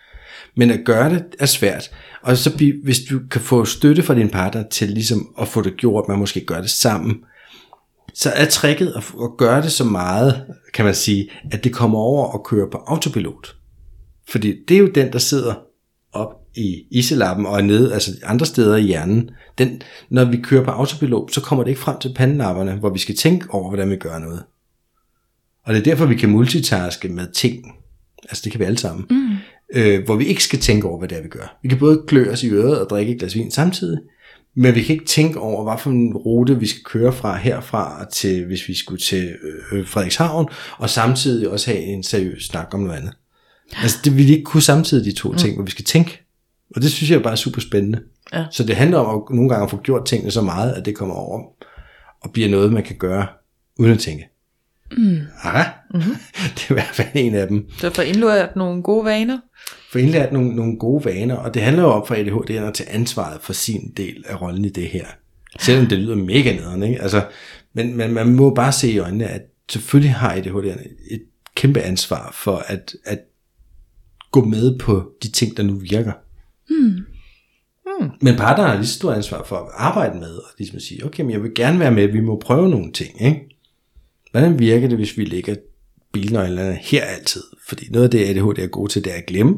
[0.56, 1.91] Men at gøre det er svært.
[2.22, 5.78] Og så hvis du kan få støtte fra din partner til ligesom at få det
[5.78, 7.16] gjort, man måske gør det sammen,
[8.14, 12.00] så er tricket at, at gøre det så meget, kan man sige, at det kommer
[12.00, 13.56] over og kører på autopilot.
[14.30, 15.54] Fordi det er jo den, der sidder
[16.56, 19.30] i iselappen og er nede, altså andre steder i hjernen.
[19.58, 22.99] Den, når vi kører på autopilot, så kommer det ikke frem til pandelapperne, hvor vi
[22.99, 24.43] skal tænke over, hvordan vi gør noget.
[25.66, 27.66] Og det er derfor, vi kan multitaske med ting.
[28.24, 29.06] Altså det kan vi alle sammen.
[29.10, 29.36] Mm.
[29.76, 31.58] Øh, hvor vi ikke skal tænke over, hvad det er, vi gør.
[31.64, 33.99] Vi kan både klø os i øret og drikke et glas vin samtidig,
[34.56, 38.06] men vi kan ikke tænke over, hvad for en rute vi skal køre fra herfra
[38.14, 39.36] til, hvis vi skulle til
[39.72, 40.47] øh, Frederikshavn,
[40.78, 43.14] og samtidig også have en seriøs snak om noget andet.
[43.76, 46.23] Altså det vil ikke kunne samtidig de to ting, hvor vi skal tænke.
[46.76, 48.02] Og det synes jeg bare er super spændende.
[48.34, 48.46] Ja.
[48.52, 50.96] Så det handler om at nogle gange at få gjort tingene så meget, at det
[50.96, 51.44] kommer over
[52.22, 53.28] og bliver noget, man kan gøre
[53.80, 54.30] uden at tænke.
[54.98, 55.20] Mm.
[55.46, 55.64] Ja,
[55.94, 56.16] mm-hmm.
[56.56, 57.70] det er i hvert fald en af dem.
[57.78, 59.40] Så for indlært nogle gode vaner.
[59.92, 62.90] Få indlært nogle, nogle gode vaner, og det handler jo om for ADHD at tage
[62.90, 65.06] ansvaret for sin del af rollen i det her.
[65.60, 67.02] Selvom det lyder mega nederen, ikke?
[67.02, 67.26] Altså,
[67.74, 71.22] men, men man må bare se i øjnene, at selvfølgelig har ADHD'erne et
[71.56, 73.20] kæmpe ansvar for at, at
[74.32, 76.12] gå med på de ting, der nu virker.
[78.00, 78.10] Hmm.
[78.22, 81.06] Men partneren har lige så stort ansvar for at arbejde med, og ligesom at sige,
[81.06, 83.39] okay, men jeg vil gerne være med, vi må prøve nogle ting, ikke?
[84.32, 85.56] Hvordan virker det, hvis vi lægger
[86.14, 87.44] bilnøglerne her altid?
[87.68, 89.58] Fordi noget af det, ADHD er gode til, det er at glemme.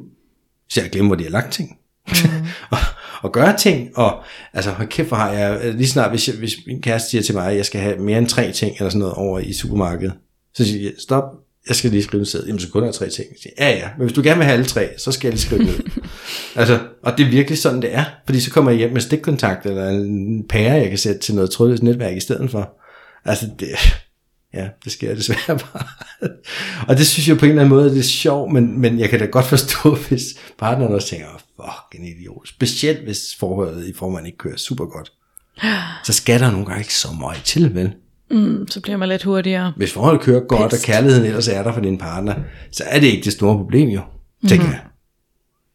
[0.70, 1.78] Så at glemme, hvor de har lagt ting.
[2.08, 2.14] Mm.
[2.72, 2.78] og,
[3.22, 3.98] og gøre ting.
[3.98, 4.24] Og
[4.54, 5.74] altså, hold kæft, hvor har jeg...
[5.74, 8.18] Lige snart, hvis, jeg, hvis min kæreste siger til mig, at jeg skal have mere
[8.18, 10.14] end tre ting, eller sådan noget, over i supermarkedet,
[10.54, 11.24] så siger jeg, stop,
[11.68, 12.48] jeg skal lige skrive en seddel.
[12.48, 13.28] Jamen, så kun er tre ting.
[13.42, 15.42] Siger, ja, ja, men hvis du gerne vil have alle tre, så skal jeg lige
[15.42, 15.80] skrive ned.
[16.56, 18.04] altså, og det er virkelig sådan, det er.
[18.26, 21.50] Fordi så kommer jeg hjem med stikkontakt, eller en pære, jeg kan sætte til noget
[21.50, 22.78] trådløst netværk i stedet for.
[23.26, 23.68] Altså, det,
[24.56, 25.88] Ja, det sker desværre bare.
[26.88, 29.10] og det synes jeg på en eller anden måde, det er sjovt, men, men jeg
[29.10, 30.24] kan da godt forstå, hvis
[30.58, 32.48] partneren også tænker, fuck en idiot.
[32.48, 35.12] Specielt hvis forholdet i formen ikke kører super godt.
[36.08, 37.94] Så skal der nogle gange ikke så meget til, vel?
[38.32, 39.74] Mm, så bliver man lidt hurtigere.
[39.78, 42.36] Hvis forholdet kører godt, og kærligheden ellers er der for din partner,
[42.72, 44.02] så er det ikke det store problem jo,
[44.48, 44.82] tænker jeg.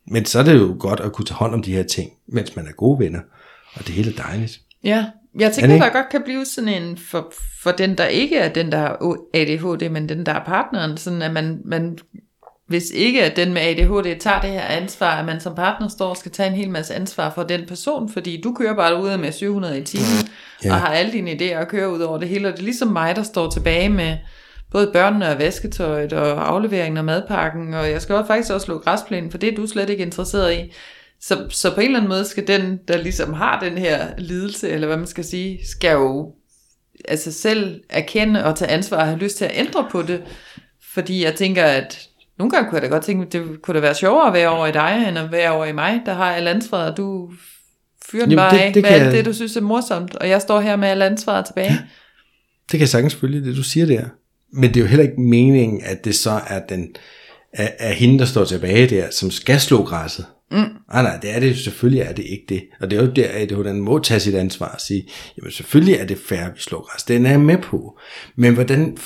[0.06, 2.56] Men så er det jo godt at kunne tage hånd om de her ting, mens
[2.56, 3.20] man er gode venner,
[3.74, 4.60] og det hele er dejligt.
[4.84, 5.06] Ja,
[5.38, 7.32] jeg Er tænker, det der godt kan blive sådan en, for,
[7.62, 11.32] for den der ikke er den der ADHD, men den der er partneren, sådan at
[11.32, 11.98] man, man
[12.70, 16.08] hvis ikke at den med ADHD tager det her ansvar, at man som partner står
[16.08, 19.18] og skal tage en hel masse ansvar for den person, fordi du kører bare ude
[19.18, 20.06] med 700 i timen,
[20.64, 20.68] Ja.
[20.68, 20.74] ja.
[20.74, 22.88] og har alle dine idéer at køre ud over det hele, og det er ligesom
[22.88, 24.16] mig, der står tilbage med
[24.70, 28.78] både børnene og vasketøjet og afleveringen og madpakken, og jeg skal også faktisk også slå
[28.78, 30.72] græsplænen, for det er du slet ikke interesseret i.
[31.20, 34.68] Så, så på en eller anden måde skal den, der ligesom har den her lidelse,
[34.70, 36.32] eller hvad man skal sige, skal jo
[37.08, 40.22] altså selv erkende og tage ansvar og have lyst til at ændre på det,
[40.94, 42.06] fordi jeg tænker, at
[42.40, 44.66] nogle gange kunne jeg da godt tænke, det kunne da være sjovere at være over
[44.66, 47.30] i dig, end at være over i mig, der har alt ansvaret, og du
[48.10, 50.28] fyrer den bare det- af det med alt jeg- det, du synes er morsomt, og
[50.28, 51.70] jeg står her med alt ansvaret tilbage.
[52.62, 54.04] Det kan jeg sagtens følge, det du siger der.
[54.52, 56.88] Men det er jo heller ikke meningen, at det så er, den,
[57.52, 60.26] er, er hende, der står tilbage der, som skal slå græsset.
[60.52, 60.56] Mm.
[60.58, 61.58] Nej, nej, det er det.
[61.58, 62.62] Selvfølgelig er det ikke det.
[62.80, 65.94] Og det er jo der, at den må tage sit ansvar og sige, jamen selvfølgelig
[65.94, 67.02] er det fair, at vi slår græs.
[67.02, 67.98] Den er jeg med på.
[68.36, 68.96] Men hvordan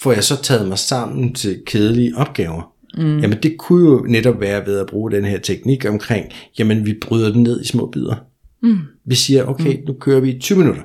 [0.00, 2.73] får jeg så taget mig sammen til kedelige opgaver?
[2.96, 3.18] Mm.
[3.18, 6.26] Jamen det kunne jo netop være ved at bruge den her teknik omkring,
[6.58, 8.14] jamen vi bryder den ned i små bidder.
[8.62, 8.78] Mm.
[9.06, 10.82] Vi siger, okay, nu kører vi i 20 minutter,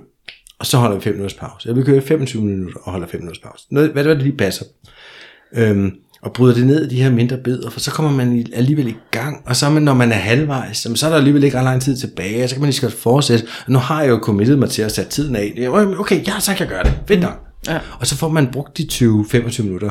[0.60, 1.70] og så holder vi 5 minutters pause.
[1.70, 3.66] Eller vi kører i 25 minutter og holder 5 minutters pause.
[3.72, 4.66] Noget, hvad, hvad det lige passer.
[5.56, 5.92] Øhm,
[6.22, 8.96] og bryder det ned i de her mindre bidder, for så kommer man alligevel i
[9.12, 11.82] gang, og så man, når man er halvvejs, så er der alligevel ikke ret lang
[11.82, 13.46] tid tilbage, og så kan man lige godt fortsætte.
[13.66, 15.54] Og nu har jeg jo committet mig til at sætte tiden af.
[15.56, 17.00] Det Okay, ja, så kan jeg gøre det.
[17.08, 17.40] Fedt nok.
[17.68, 17.80] Ja.
[18.00, 19.90] Og så får man brugt de 20-25 minutter.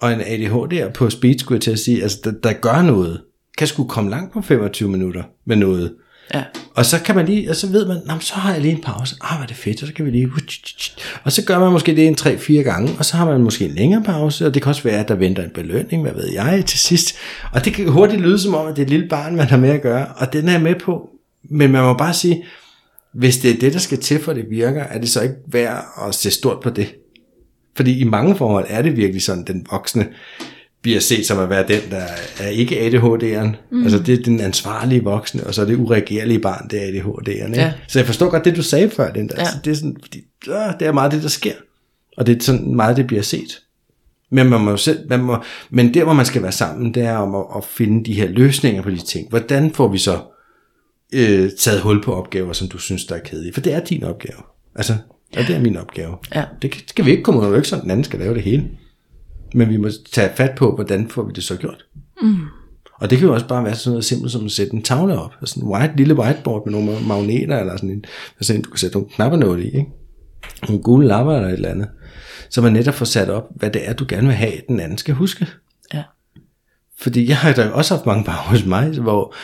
[0.00, 3.20] Og en ADHD på speed, skulle jeg til at sige, altså der, der gør noget,
[3.58, 5.92] kan sgu komme langt på 25 minutter med noget.
[6.34, 6.42] Ja.
[6.74, 8.82] Og så kan man lige, og så ved man, "Nå, så har jeg lige en
[8.82, 9.16] pause.
[9.20, 10.30] Ah, hvor er det fedt, og så kan vi lige...
[11.24, 13.70] Og så gør man måske det en 3-4 gange, og så har man måske en
[13.74, 16.64] længere pause, og det kan også være, at der venter en belønning, hvad ved jeg,
[16.66, 17.14] til sidst.
[17.52, 19.56] Og det kan hurtigt lyde som om, at det er et lille barn, man har
[19.56, 21.08] med at gøre, og den er jeg med på.
[21.50, 22.44] Men man må bare sige,
[23.14, 25.84] hvis det er det, der skal til, for det virker, er det så ikke værd
[26.08, 26.94] at se stort på det.
[27.76, 30.06] Fordi i mange forhold er det virkelig sådan, den voksne
[30.82, 32.04] bliver set som at være den, der
[32.40, 33.56] er ikke ADHD'eren.
[33.70, 33.82] Mm.
[33.82, 37.46] Altså det er den ansvarlige voksne, og så er det uregerlige barn, det er ADHD'eren.
[37.46, 37.60] Ikke?
[37.60, 37.72] Ja.
[37.88, 39.34] Så jeg forstår godt det, du sagde før, den der.
[39.36, 39.40] Ja.
[39.40, 40.18] Altså, det, er sådan, fordi,
[40.48, 41.52] øh, det er meget det, der sker.
[42.16, 43.60] Og det er sådan meget, det bliver set.
[44.30, 45.36] Men, man må selv, man må,
[45.70, 48.28] men der, hvor man skal være sammen, det er om at, at finde de her
[48.28, 49.30] løsninger på de ting.
[49.30, 50.20] Hvordan får vi så
[51.12, 53.52] øh, taget hul på opgaver, som du synes, der er kedelige?
[53.52, 54.38] For det er din opgave.
[54.74, 54.96] Altså,
[55.36, 56.16] ja, det er min opgave.
[56.34, 56.44] Ja.
[56.62, 58.68] Det skal vi ikke komme ud af, ikke sådan, den anden skal lave det hele.
[59.54, 61.84] Men vi må tage fat på, hvordan får vi det så gjort.
[62.22, 62.36] Mm.
[62.94, 65.18] Og det kan jo også bare være sådan noget simpelt som at sætte en tavle
[65.18, 65.32] op.
[65.40, 68.04] Altså en white, lille whiteboard med nogle magneter, eller sådan en,
[68.40, 69.86] sådan en du kan sætte nogle knapper i, ikke?
[70.68, 71.88] Nogle gule lapper eller et eller andet.
[72.50, 74.98] Så man netop får sat op, hvad det er, du gerne vil have, den anden
[74.98, 75.46] skal huske.
[75.94, 76.02] Ja.
[76.98, 79.34] Fordi jeg har da også haft mange par hos mig, hvor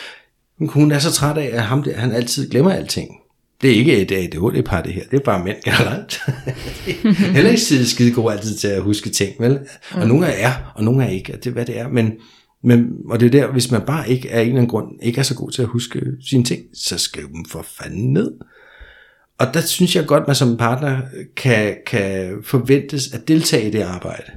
[0.59, 3.20] hun er så træt af, at ham der, han altid glemmer alting.
[3.61, 5.03] Det er ikke et ADHD-par, det her.
[5.11, 6.21] Det er bare mænd generelt.
[7.35, 9.59] Heller ikke skide, skide gode altid til at huske ting, vel?
[9.91, 11.87] Og nogle er er, og nogle er ikke, og det er, hvad det er.
[11.87, 12.13] Men,
[12.63, 15.19] men, og det er der, hvis man bare ikke af en eller anden grund ikke
[15.19, 18.31] er så god til at huske sine ting, så skriv dem for fanden ned.
[19.39, 21.01] Og der synes jeg godt, man som partner
[21.35, 24.31] kan, kan forventes at deltage i det arbejde.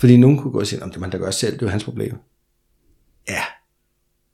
[0.00, 1.70] Fordi nogen kunne gå og sige, om det man da gør selv, det er jo
[1.70, 2.16] hans problem.
[3.28, 3.42] Ja,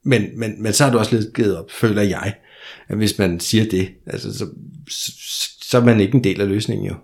[0.03, 2.33] men, men, men så har du også lidt givet op, føler jeg, at
[2.89, 4.45] hvis man siger det, altså, så,
[4.89, 5.11] så,
[5.61, 6.95] så er man ikke en del af løsningen jo.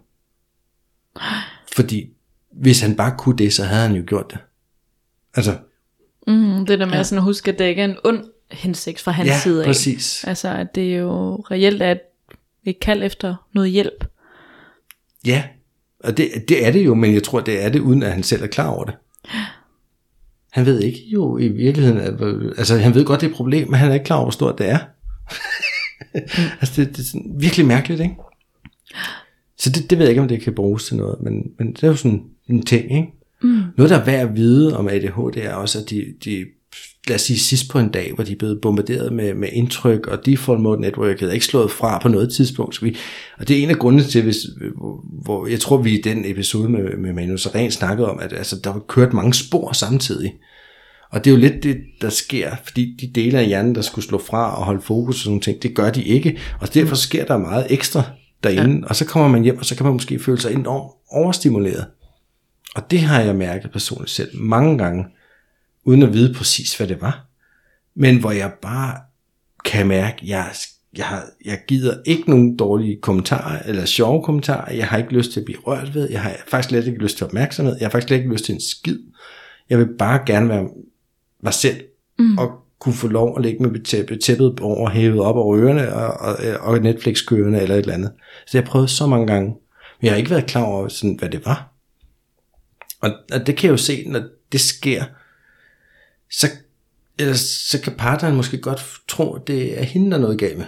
[1.76, 2.10] Fordi
[2.52, 4.40] hvis han bare kunne det, så havde han jo gjort det.
[5.36, 5.58] Altså,
[6.28, 7.04] Mm, det der med ja.
[7.04, 9.66] sådan at huske, at det ikke er en ond hensigt fra hans ja, side af.
[9.68, 10.24] præcis.
[10.24, 11.96] Altså, at det jo reelt er
[12.64, 14.06] et kald efter noget hjælp.
[15.26, 15.44] Ja,
[16.00, 18.24] og det, det er det jo, men jeg tror, det er det, uden at han
[18.24, 18.96] selv er klar over det.
[20.52, 22.14] Han ved ikke jo i virkeligheden, at,
[22.58, 24.32] altså han ved godt, det er et problem, men han er ikke klar over, hvor
[24.32, 24.80] stort det er.
[26.62, 28.16] altså det, det er sådan virkelig mærkeligt, ikke?
[29.58, 31.84] Så det, det ved jeg ikke, om det kan bruges til noget, men, men det
[31.84, 33.14] er jo sådan en ting, ikke?
[33.44, 33.62] Mm.
[33.78, 36.46] Noget, der er værd at vide om ADHD, er også, at de, de
[37.08, 40.08] lad os sige sidst på en dag, hvor de er blevet bombarderet med, med indtryk,
[40.08, 42.76] og default mode networket er ikke slået fra på noget tidspunkt.
[42.76, 42.98] Så vi,
[43.38, 44.38] og det er en af grundene til, hvis,
[45.24, 48.60] hvor, jeg tror, vi i den episode med, med Manu Saren snakkede om, at altså,
[48.64, 50.34] der var kørt mange spor samtidig.
[51.12, 54.06] Og det er jo lidt det, der sker, fordi de dele af hjernen, der skulle
[54.06, 56.40] slå fra og holde fokus og sådan ting, det gør de ikke.
[56.62, 58.04] Og derfor sker der meget ekstra
[58.44, 58.86] derinde, ja.
[58.86, 61.86] og så kommer man hjem, og så kan man måske føle sig enormt overstimuleret.
[62.76, 65.06] Og det har jeg mærket personligt selv mange gange,
[65.84, 67.26] uden at vide præcis, hvad det var.
[67.96, 68.98] Men hvor jeg bare
[69.66, 70.52] kan mærke, at jeg,
[70.98, 74.74] jeg, jeg gider ikke nogen dårlige kommentarer, eller sjove kommentarer.
[74.74, 76.10] Jeg har ikke lyst til at blive rørt ved.
[76.12, 77.76] Jeg har faktisk slet ikke lyst til opmærksomhed.
[77.80, 79.00] Jeg har faktisk slet ikke lyst til en skid.
[79.70, 80.70] Jeg vil bare gerne være
[81.44, 81.84] mig selv,
[82.20, 82.38] mm.
[82.38, 86.08] og kunne få lov at lægge med tæppet, tæppet over, hævet op over ørerne, og,
[86.08, 88.12] og, og Netflix-kørende, eller et eller andet.
[88.48, 91.16] Så jeg har prøvet så mange gange, men jeg har ikke været klar over, sådan,
[91.16, 91.74] hvad det var.
[93.02, 95.04] Og, og det kan jeg jo se, når det sker,
[96.32, 96.48] så,
[97.20, 97.34] eller,
[97.70, 100.66] så kan partneren måske godt tro, at det er hende, der er noget galt med.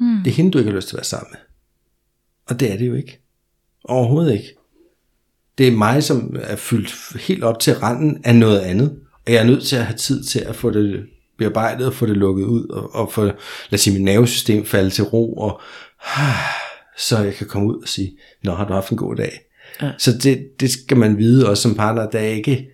[0.00, 0.22] Mm.
[0.24, 1.40] Det er hende, du ikke har lyst til at være sammen med.
[2.46, 3.20] Og det er det jo ikke.
[3.84, 4.54] Overhovedet ikke.
[5.58, 9.00] Det er mig, som er fyldt helt op til randen af noget andet.
[9.26, 11.06] Og jeg er nødt til at have tid til at få det
[11.38, 12.68] bearbejdet og få det lukket ud.
[12.68, 13.24] Og, og få,
[13.70, 15.34] lad sige, mit nervesystem falde til ro.
[15.34, 15.60] Og
[17.08, 19.40] så jeg kan komme ud og sige, Nå, har du haft en god dag?
[19.82, 19.90] Ja.
[19.98, 22.68] Så det, det skal man vide også som partner, der er ikke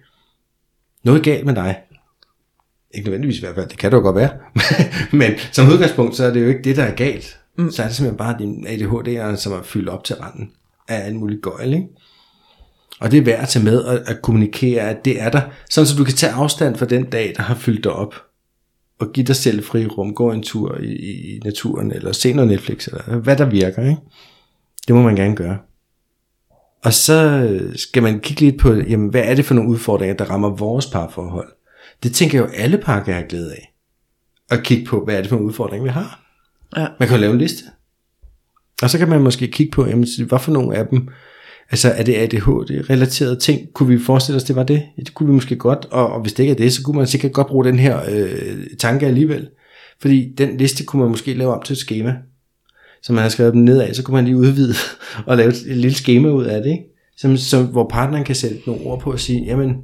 [1.04, 1.78] noget galt med dig.
[2.94, 4.30] Ikke nødvendigvis i hvert fald, det kan det jo godt være.
[5.20, 7.38] Men som udgangspunkt, så er det jo ikke det, der er galt.
[7.58, 7.70] Mm.
[7.70, 10.52] Så er det simpelthen bare din ADHD, som er fyldt op til randen
[10.88, 11.88] af alt muligt gøjl, ikke?
[13.00, 15.40] Og det er værd at tage med og at kommunikere, at det er der,
[15.70, 18.14] sådan så du kan tage afstand fra den dag, der har fyldt dig op.
[18.98, 20.92] Og give dig selv fri rum, gå en tur i,
[21.34, 24.00] i naturen, eller se noget Netflix, eller hvad der virker, ikke?
[24.88, 25.58] Det må man gerne gøre.
[26.82, 30.24] Og så skal man kigge lidt på, jamen, hvad er det for nogle udfordringer, der
[30.24, 31.48] rammer vores parforhold?
[32.02, 33.74] Det tænker jeg jo, alle par kan have glæde af.
[34.50, 36.22] At kigge på, hvad er det for nogle udfordringer, vi har.
[36.76, 36.86] Ja.
[36.98, 37.64] Man kan jo lave en liste.
[38.82, 41.08] Og så kan man måske kigge på, jamen, hvad for nogle af dem,
[41.70, 44.82] altså er det ADHD-relaterede ting, kunne vi forestille os, det var det?
[44.98, 46.96] Ja, det kunne vi måske godt, og, og hvis det ikke er det, så kunne
[46.96, 49.48] man sikkert godt bruge den her øh, tanke alligevel.
[50.00, 52.14] Fordi den liste kunne man måske lave om til et schema,
[53.02, 54.74] så man har skrevet dem nedad, så kunne man lige udvide
[55.26, 56.84] og lave et, et lille schema ud af det, ikke?
[57.16, 59.76] Som, som, hvor partneren kan sætte nogle ord på og sige, jamen,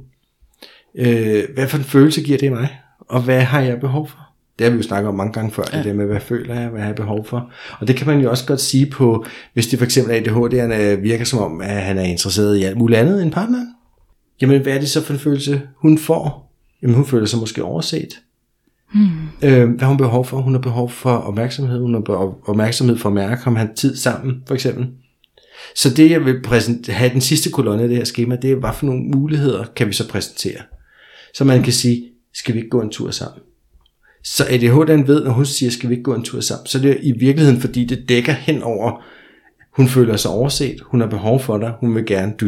[0.95, 2.69] øh, hvad for en følelse giver det mig,
[2.99, 4.26] og hvad har jeg behov for?
[4.59, 5.77] Det har vi jo snakket om mange gange før, ja.
[5.77, 7.51] det der med, hvad føler jeg, hvad har jeg behov for.
[7.79, 11.25] Og det kan man jo også godt sige på, hvis det for eksempel ADHD'erne virker
[11.25, 13.67] som om, at han er interesseret i alt muligt andet end partneren.
[14.41, 16.53] Jamen, hvad er det så for en følelse, hun får?
[16.81, 18.09] Jamen, hun føler sig måske overset.
[18.93, 19.09] Hmm.
[19.43, 20.41] Øh, hvad har hun behov for?
[20.41, 21.79] Hun har behov for opmærksomhed.
[21.79, 24.87] Hun har opmærksomhed for at mærke, om han tid sammen, for eksempel.
[25.75, 26.35] Så det, jeg vil
[26.89, 29.87] have den sidste kolonne af det her schema, det er, hvad for nogle muligheder kan
[29.87, 30.61] vi så præsentere.
[31.33, 32.03] Så man kan sige,
[32.33, 33.41] skal vi ikke gå en tur sammen?
[34.23, 36.91] Så ADHD'en ved, når hun siger, skal vi ikke gå en tur sammen, så det
[36.91, 39.03] er i virkeligheden, fordi det dækker hen over,
[39.77, 42.47] hun føler sig overset, hun har behov for dig, hun vil gerne du.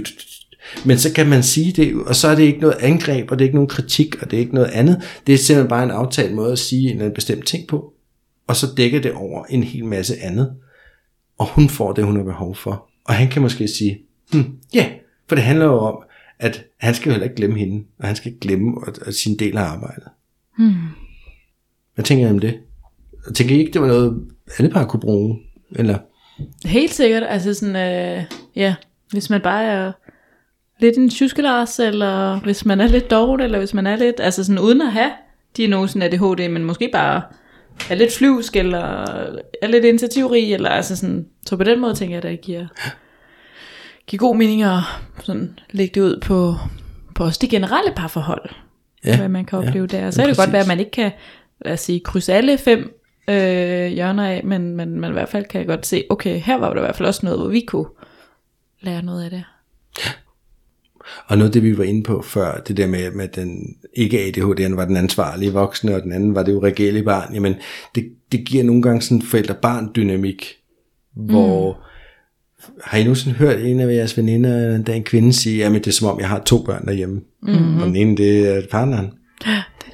[0.86, 3.46] Men så kan man sige det, og så er det ikke noget angreb, og det
[3.46, 5.02] er ikke nogen kritik, og det er ikke noget andet.
[5.28, 7.94] Det er simpelthen bare en aftalt måde at sige en bestemt ting på.
[8.48, 10.54] Og så dækker det over en hel masse andet.
[11.38, 12.90] Og hun får det, hun har behov for.
[13.06, 14.00] Og han kan måske sige,
[14.34, 14.92] hm, ja, yeah,
[15.28, 16.04] for det handler jo om,
[16.40, 19.16] at han skal jo heller ikke glemme hende, og han skal ikke glemme at, at
[19.16, 20.08] sin del af arbejdet.
[20.58, 20.74] Hmm.
[22.00, 22.60] Hvad tænker I om det?
[23.28, 24.28] Jeg tænker I ikke, det var noget,
[24.58, 25.40] alle par kunne bruge?
[25.76, 25.98] Eller?
[26.66, 27.24] Helt sikkert.
[27.28, 28.24] Altså sådan, øh,
[28.56, 28.76] ja,
[29.12, 29.92] hvis man bare er
[30.80, 34.44] lidt en tjuskelas, eller hvis man er lidt dårlig, eller hvis man er lidt, altså
[34.44, 35.12] sådan uden at have
[35.58, 37.22] diagnosen ADHD, men måske bare
[37.90, 39.06] er lidt flyvsk, eller
[39.62, 42.68] er lidt initiativrig, eller altså sådan, så på den måde tænker jeg, at det giver,
[44.08, 44.80] giver god mening at
[45.24, 46.56] sådan lægge det ud på,
[47.16, 48.50] på også de generelle parforhold,
[49.06, 50.12] ja, hvad man kan opleve ja, der.
[50.12, 51.12] Så ja, er det godt være, at man ikke kan
[51.66, 53.00] lad os sige, krydse alle fem
[53.30, 56.58] øh, hjørner af, men, men, men i hvert fald kan jeg godt se, okay, her
[56.58, 57.88] var der i hvert fald også noget, hvor vi kunne
[58.82, 59.44] lære noget af det.
[61.28, 64.18] Og noget af det, vi var inde på før, det der med, med den ikke
[64.18, 66.60] ADHD'en var den ansvarlige voksne, og den anden var det jo
[67.06, 67.56] barn, jamen
[67.96, 70.56] det, det giver nogle gange sådan en forældre-barn-dynamik,
[71.14, 72.74] hvor mm.
[72.84, 75.92] har I nogensinde hørt en af jeres veninder, der en kvinde sige, at det er
[75.92, 77.78] som om, jeg har to børn derhjemme, mm.
[77.78, 79.12] og den ene det er partneren.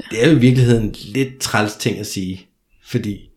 [0.10, 2.48] Det er jo i virkeligheden lidt træls ting at sige,
[2.86, 3.30] fordi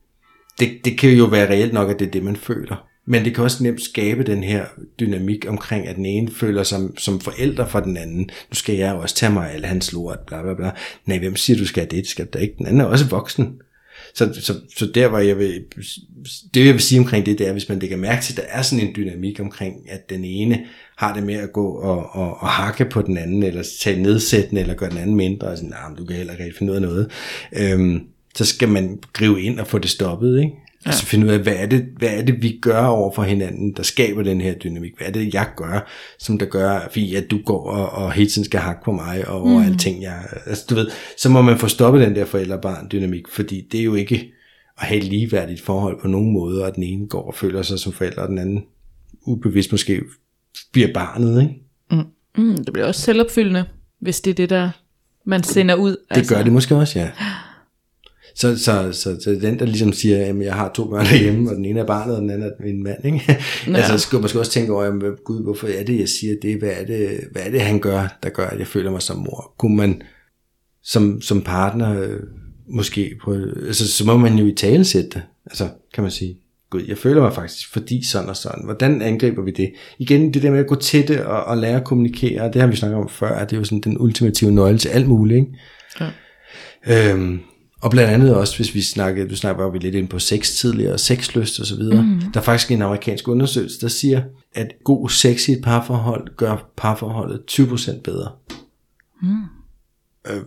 [0.61, 2.88] det, det kan jo være reelt nok, at det er det, man føler.
[3.11, 4.64] Men det kan også nemt skabe den her
[5.00, 8.20] dynamik omkring, at den ene føler sig som forældre for den anden.
[8.20, 10.70] Nu skal jeg jo også tage mig af alle hans lort, bla bla bla.
[11.06, 11.96] Nej, hvem siger, du skal have det?
[11.96, 12.54] Det skal da ikke.
[12.59, 13.61] Den anden er også voksen.
[14.14, 15.64] Så, så, så der var jeg vil,
[16.54, 18.42] det jeg vil sige omkring det, det er, hvis man lægger mærke til, at der
[18.48, 20.66] er sådan en dynamik omkring, at den ene
[20.99, 24.61] har det med at gå og, og, og hakke på den anden, eller tage nedsættende,
[24.61, 26.82] eller gøre den anden mindre, og sådan, nah, du kan heller ikke finde ud af
[26.82, 27.11] noget.
[27.53, 28.01] Øhm,
[28.34, 30.53] så skal man gribe ind og få det stoppet, ikke?
[30.84, 30.90] Ja.
[30.90, 33.72] Altså finde ud af, hvad er, det, hvad er det, vi gør over for hinanden,
[33.76, 34.92] der skaber den her dynamik?
[34.96, 35.88] Hvad er det, jeg gør,
[36.18, 39.28] som der gør, fordi at du går og, og hele tiden skal hakke på mig,
[39.28, 39.66] og over mm.
[39.66, 40.22] alting, jeg...
[40.46, 40.86] Altså du ved,
[41.16, 44.32] så må man få stoppet den der forældre-barn-dynamik, fordi det er jo ikke
[44.78, 47.78] at have et ligeværdigt forhold på nogen måde, og den ene går og føler sig
[47.78, 48.64] som forælder, og den anden
[49.26, 50.03] ubevidst måske
[50.72, 51.54] bliver barnet, ikke?
[51.90, 52.44] Mm.
[52.44, 53.64] Mm, det bliver også selvopfyldende,
[54.00, 54.70] hvis det er det, der
[55.26, 55.90] man sender ud.
[55.90, 56.34] Det altså.
[56.34, 57.11] gør det måske også, ja.
[58.34, 61.56] Så, så, så, så den, der ligesom siger, at jeg har to børn derhjemme, og
[61.56, 63.22] den ene er barnet, og den anden er min mand, ikke?
[63.66, 63.76] Ja.
[63.76, 66.59] altså, skal man måske også tænke over, jamen, gud, hvorfor er det, jeg siger det?
[66.59, 69.16] Hvad er det, hvad er det, han gør, der gør, at jeg føler mig som
[69.16, 69.54] mor?
[69.59, 70.02] Kunne man
[70.82, 72.20] som, som partner øh,
[72.68, 73.34] måske på,
[73.66, 76.38] altså, så må man jo i tale sætte det, altså, kan man sige.
[76.70, 78.64] Gud, jeg føler mig faktisk, fordi sådan og sådan.
[78.64, 79.72] Hvordan angriber vi det?
[79.98, 82.68] Igen, det der med at gå til det og, og lære at kommunikere, det har
[82.68, 85.36] vi snakket om før, at det er jo sådan den ultimative nøgle til alt muligt.
[85.36, 86.12] Ikke?
[86.86, 87.12] Ja.
[87.12, 87.40] Øhm,
[87.82, 90.98] og blandt andet også, hvis vi snakker, du snakker vi lidt ind på sex tidligere,
[90.98, 92.02] sexlyst og så videre.
[92.02, 92.20] Mm.
[92.34, 94.22] Der er faktisk en amerikansk undersøgelse, der siger,
[94.54, 98.30] at god sex i et parforhold gør parforholdet 20% bedre.
[99.22, 99.57] Mm.
[100.29, 100.43] Øh,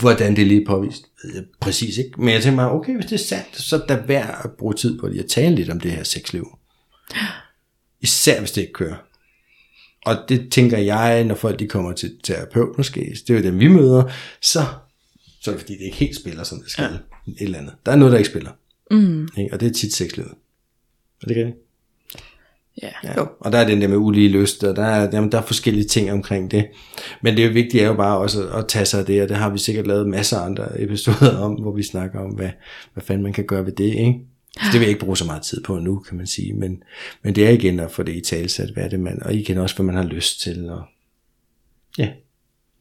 [0.00, 2.10] hvordan det er lige påvist, ved jeg præcis ikke.
[2.18, 4.74] Men jeg tænker mig, okay, hvis det er sandt, så er der værd at bruge
[4.74, 5.18] tid på det.
[5.18, 6.58] at tale lidt om det her sexliv.
[8.00, 8.96] Især hvis det ikke kører.
[10.06, 13.58] Og det tænker jeg, når folk de kommer til terapeut måske, det er jo dem
[13.58, 14.04] vi møder,
[14.42, 14.64] så,
[15.40, 16.84] så er det fordi, det ikke helt spiller, som det skal.
[16.84, 17.32] Ja.
[17.32, 17.74] Et eller andet.
[17.86, 18.50] Der er noget, der ikke spiller.
[18.90, 19.28] Mm.
[19.38, 19.52] Ikke?
[19.52, 20.34] Og det er tit sexlivet.
[21.22, 21.56] Er det rigtigt?
[22.82, 22.88] Ja.
[23.04, 23.22] Ja.
[23.40, 25.84] Og der er den der med ulige lyst, og der er, jamen, der er forskellige
[25.84, 26.66] ting omkring det.
[27.22, 29.22] Men det er jo vigtigt er jo bare også at, at tage sig af det,
[29.22, 32.30] og det har vi sikkert lavet masser af andre episoder om, hvor vi snakker om,
[32.30, 32.50] hvad,
[32.92, 34.20] hvad fanden man kan gøre ved det, ikke?
[34.54, 36.52] Så det vil jeg ikke bruge så meget tid på nu, kan man sige.
[36.52, 36.82] Men,
[37.22, 39.58] men det er igen at få det i talsat, hvad er det man, og igen
[39.58, 40.70] også, hvad man har lyst til.
[40.70, 40.82] Og,
[41.98, 42.08] ja.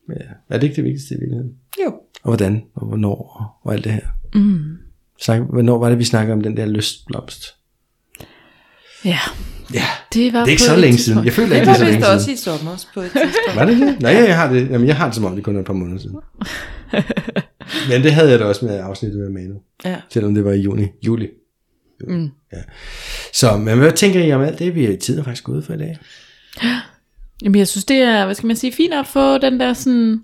[0.10, 0.16] ja.
[0.50, 1.56] Er det ikke det vigtigste i virkeligheden?
[1.86, 1.94] Jo.
[2.24, 4.08] Og hvordan, og hvornår, og, og alt det her.
[4.34, 4.78] Mm.
[5.20, 7.56] Så, hvornår var det, vi snakkede om den der lystblomst?
[9.06, 9.20] Ja,
[9.74, 11.26] Ja, det var det er ikke så længe siden.
[11.26, 12.36] Jeg føler Det ikke, var det er så vist længe også siden.
[12.36, 13.56] i sommer på et tidspunkt.
[13.56, 14.00] Var det det?
[14.02, 15.74] Nej, jeg har det, jamen, jeg har det som om, det kun er et par
[15.74, 16.16] måneder siden.
[17.90, 19.56] Men det havde jeg da også med afsnittet med Manu.
[19.86, 19.96] Ja.
[20.10, 20.88] Selvom det var i juni.
[21.06, 21.28] Juli.
[22.08, 22.30] Mm.
[22.54, 22.58] Ja.
[23.34, 24.76] Så, men hvad tænker I om alt det?
[24.76, 25.98] Vi er tiden er faktisk gået for i dag.
[27.44, 30.24] Jamen, jeg synes, det er, hvad skal man sige, fint at få den der sådan,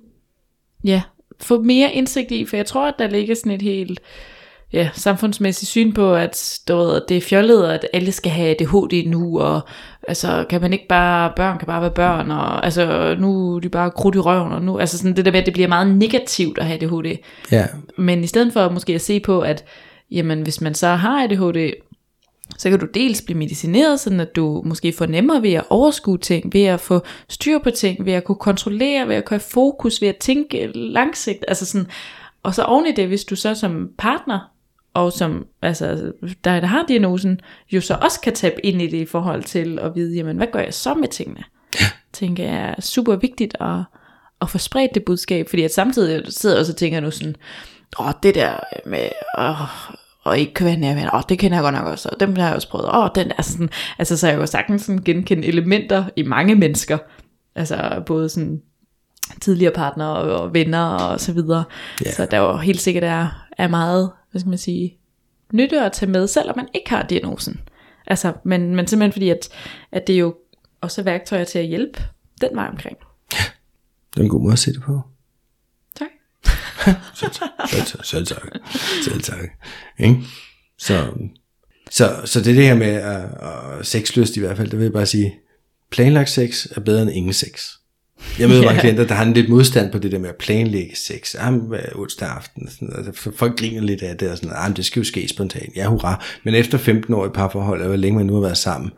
[0.84, 1.02] ja,
[1.42, 4.00] få mere indsigt i, for jeg tror, at der ligger sådan et helt,
[4.74, 9.10] ja, samfundsmæssigt syn på, at du ved, det er fjollet, at alle skal have ADHD
[9.10, 9.62] nu, og
[10.08, 13.70] altså, kan man ikke bare, børn kan bare være børn, og altså, nu er de
[13.70, 15.96] bare krudt i røven, og nu, altså sådan det der med, at det bliver meget
[15.96, 17.18] negativt at have ADHD.
[17.52, 17.66] Ja,
[17.98, 19.66] Men i stedet for måske at se på, at
[20.12, 21.74] jamen, hvis man så har ADHD,
[22.58, 26.18] så kan du dels blive medicineret, sådan at du måske får nemmere ved at overskue
[26.18, 29.50] ting, ved at få styr på ting, ved at kunne kontrollere, ved at kunne have
[29.50, 31.88] fokus, ved at tænke langsigt, altså sådan,
[32.44, 34.40] og så oven i det, hvis du så som partner,
[34.96, 36.12] og som, altså,
[36.44, 37.40] der, der har diagnosen,
[37.72, 40.48] jo så også kan tabe ind i det i forhold til at vide, jamen, hvad
[40.54, 41.44] gør jeg så med tingene?
[41.82, 41.86] Ja.
[42.14, 43.80] Tænker jeg er super vigtigt at,
[44.42, 47.36] at få spredt det budskab, fordi at samtidig sidder jeg også og tænker nu sådan,
[48.00, 48.54] åh, det der
[48.86, 49.62] med, åh,
[50.24, 52.46] og ikke kan være nærværende, åh, det kender jeg godt nok også, og dem har
[52.48, 53.70] jeg også prøvet, åh, den er sådan,
[54.00, 56.98] altså så er jeg jo sagtens sådan genkende elementer i mange mennesker,
[57.56, 58.62] altså både sådan
[59.42, 61.64] tidligere partnere og, venner og så videre,
[62.06, 62.12] Ja.
[62.12, 64.98] så der jo helt sikkert er, er meget, hvad skal man sige,
[65.54, 67.60] nytte at tage med, selvom man ikke har diagnosen.
[68.08, 69.50] Altså, men, men simpelthen fordi, at,
[69.92, 70.36] at det jo
[70.82, 72.04] også er værktøjer til at hjælpe
[72.42, 72.98] den vej omkring.
[74.14, 75.02] det er en god måde at se det på.
[75.96, 76.08] Tak.
[77.16, 77.32] Selv.
[77.70, 78.04] Selv.
[78.04, 78.48] Selv tak.
[79.04, 79.50] Selv tak.
[80.00, 80.22] Ikke?
[80.78, 81.14] Så,
[81.92, 83.24] så, så det er det her med at,
[83.80, 85.40] at sexlyst i hvert fald, det vil jeg bare sige,
[85.92, 87.72] planlagt sex er bedre end ingen sex.
[88.40, 90.96] Jeg møder mange klienter, der har en lidt modstand på det der med at planlægge
[90.96, 91.36] sex.
[91.36, 92.70] Jamen, er onsdag aften?
[92.70, 95.28] Sådan, altså, folk griner lidt af det, og sådan, ah, men det skal jo ske
[95.28, 95.76] spontant.
[95.76, 96.24] Ja, hurra.
[96.44, 98.92] Men efter 15 år i parforhold, og hvor længe man nu har været sammen,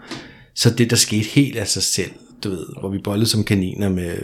[0.55, 2.11] så det, der skete helt af sig selv,
[2.43, 4.15] du ved, hvor vi bollede som kaniner med,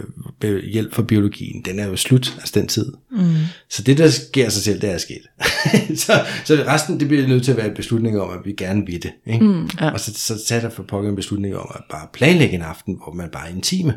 [0.42, 2.94] med hjælp fra biologien, den er jo slut, altså den tid.
[3.12, 3.36] Mm.
[3.70, 5.22] Så det, der sker sig selv, det er sket.
[6.06, 8.86] så, så resten, det bliver nødt til at være en beslutning om, at vi gerne
[8.86, 9.12] vil det.
[9.28, 9.46] Ikke?
[9.46, 9.90] Mm, ja.
[9.90, 12.98] Og så, så tager der for pokker en beslutning om at bare planlægge en aften,
[13.04, 13.94] hvor man bare er intime,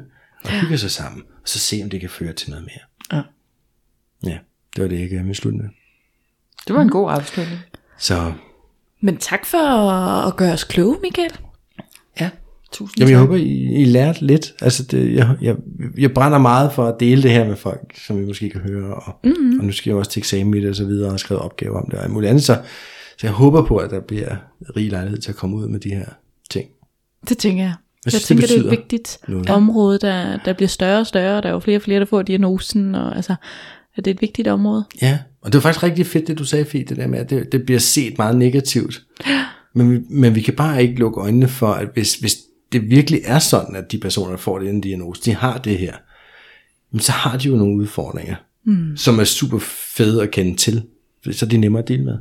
[0.46, 3.18] og hygger sig sammen, og så se, om det kan føre til noget mere.
[3.18, 3.22] Ja.
[4.30, 4.38] Ja,
[4.76, 5.68] det var det, jeg gerne ville slutte med.
[6.66, 7.60] Det var en god afslutning.
[7.98, 8.32] Så
[9.00, 9.90] Men tak for
[10.28, 11.38] at gøre os kloge, Michael.
[12.20, 12.30] Ja,
[12.72, 14.54] tusind Jamen, jeg håber, I, I lærte lidt.
[14.60, 15.56] Altså, det, jeg, jeg,
[15.98, 18.94] jeg brænder meget for at dele det her med folk, som I måske kan høre.
[18.94, 19.58] Og, mm-hmm.
[19.58, 21.42] og nu skal jeg også til eksamen i det og så videre, og har skrevet
[21.42, 22.44] opgaver om det og alt muligt andet.
[22.44, 22.54] Så,
[23.18, 24.36] så jeg håber på, at der bliver
[24.76, 26.06] rig lejlighed til at komme ud med de her
[26.50, 26.68] ting.
[27.28, 27.74] Det tænker jeg.
[28.12, 29.50] Jeg, synes, jeg det tænker, det, er et vigtigt noget.
[29.50, 31.40] område, der, der bliver større og større.
[31.40, 33.34] Der er jo flere og flere, der får diagnosen, og altså,
[33.96, 34.84] at det er et vigtigt område.
[35.02, 37.30] Ja, og det var faktisk rigtig fedt, det du sagde, Fie, det der med, at
[37.30, 39.02] det, det bliver set meget negativt.
[39.74, 42.36] Men, men vi kan bare ikke lukke øjnene for, at hvis, hvis
[42.72, 45.92] det virkelig er sådan, at de personer, der får den diagnose, de har det her,
[46.92, 48.96] jamen, så har de jo nogle udfordringer, mm.
[48.96, 49.58] som er super
[49.96, 50.82] fede at kende til.
[51.32, 52.18] Så er de nemmere at dele med.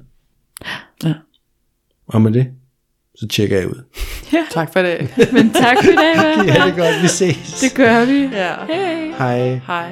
[1.04, 1.14] Ja.
[2.08, 2.48] Og med det,
[3.20, 3.84] så tjekker jeg ud.
[4.52, 5.10] Tak for det.
[5.34, 6.46] Men tak for i dag, hva'?
[6.48, 7.60] Ja, det er godt, vi ses.
[7.62, 8.30] Det gør vi.
[8.36, 8.54] Ja.
[8.68, 9.12] Hej.
[9.18, 9.60] Hej.
[9.68, 9.92] Hej.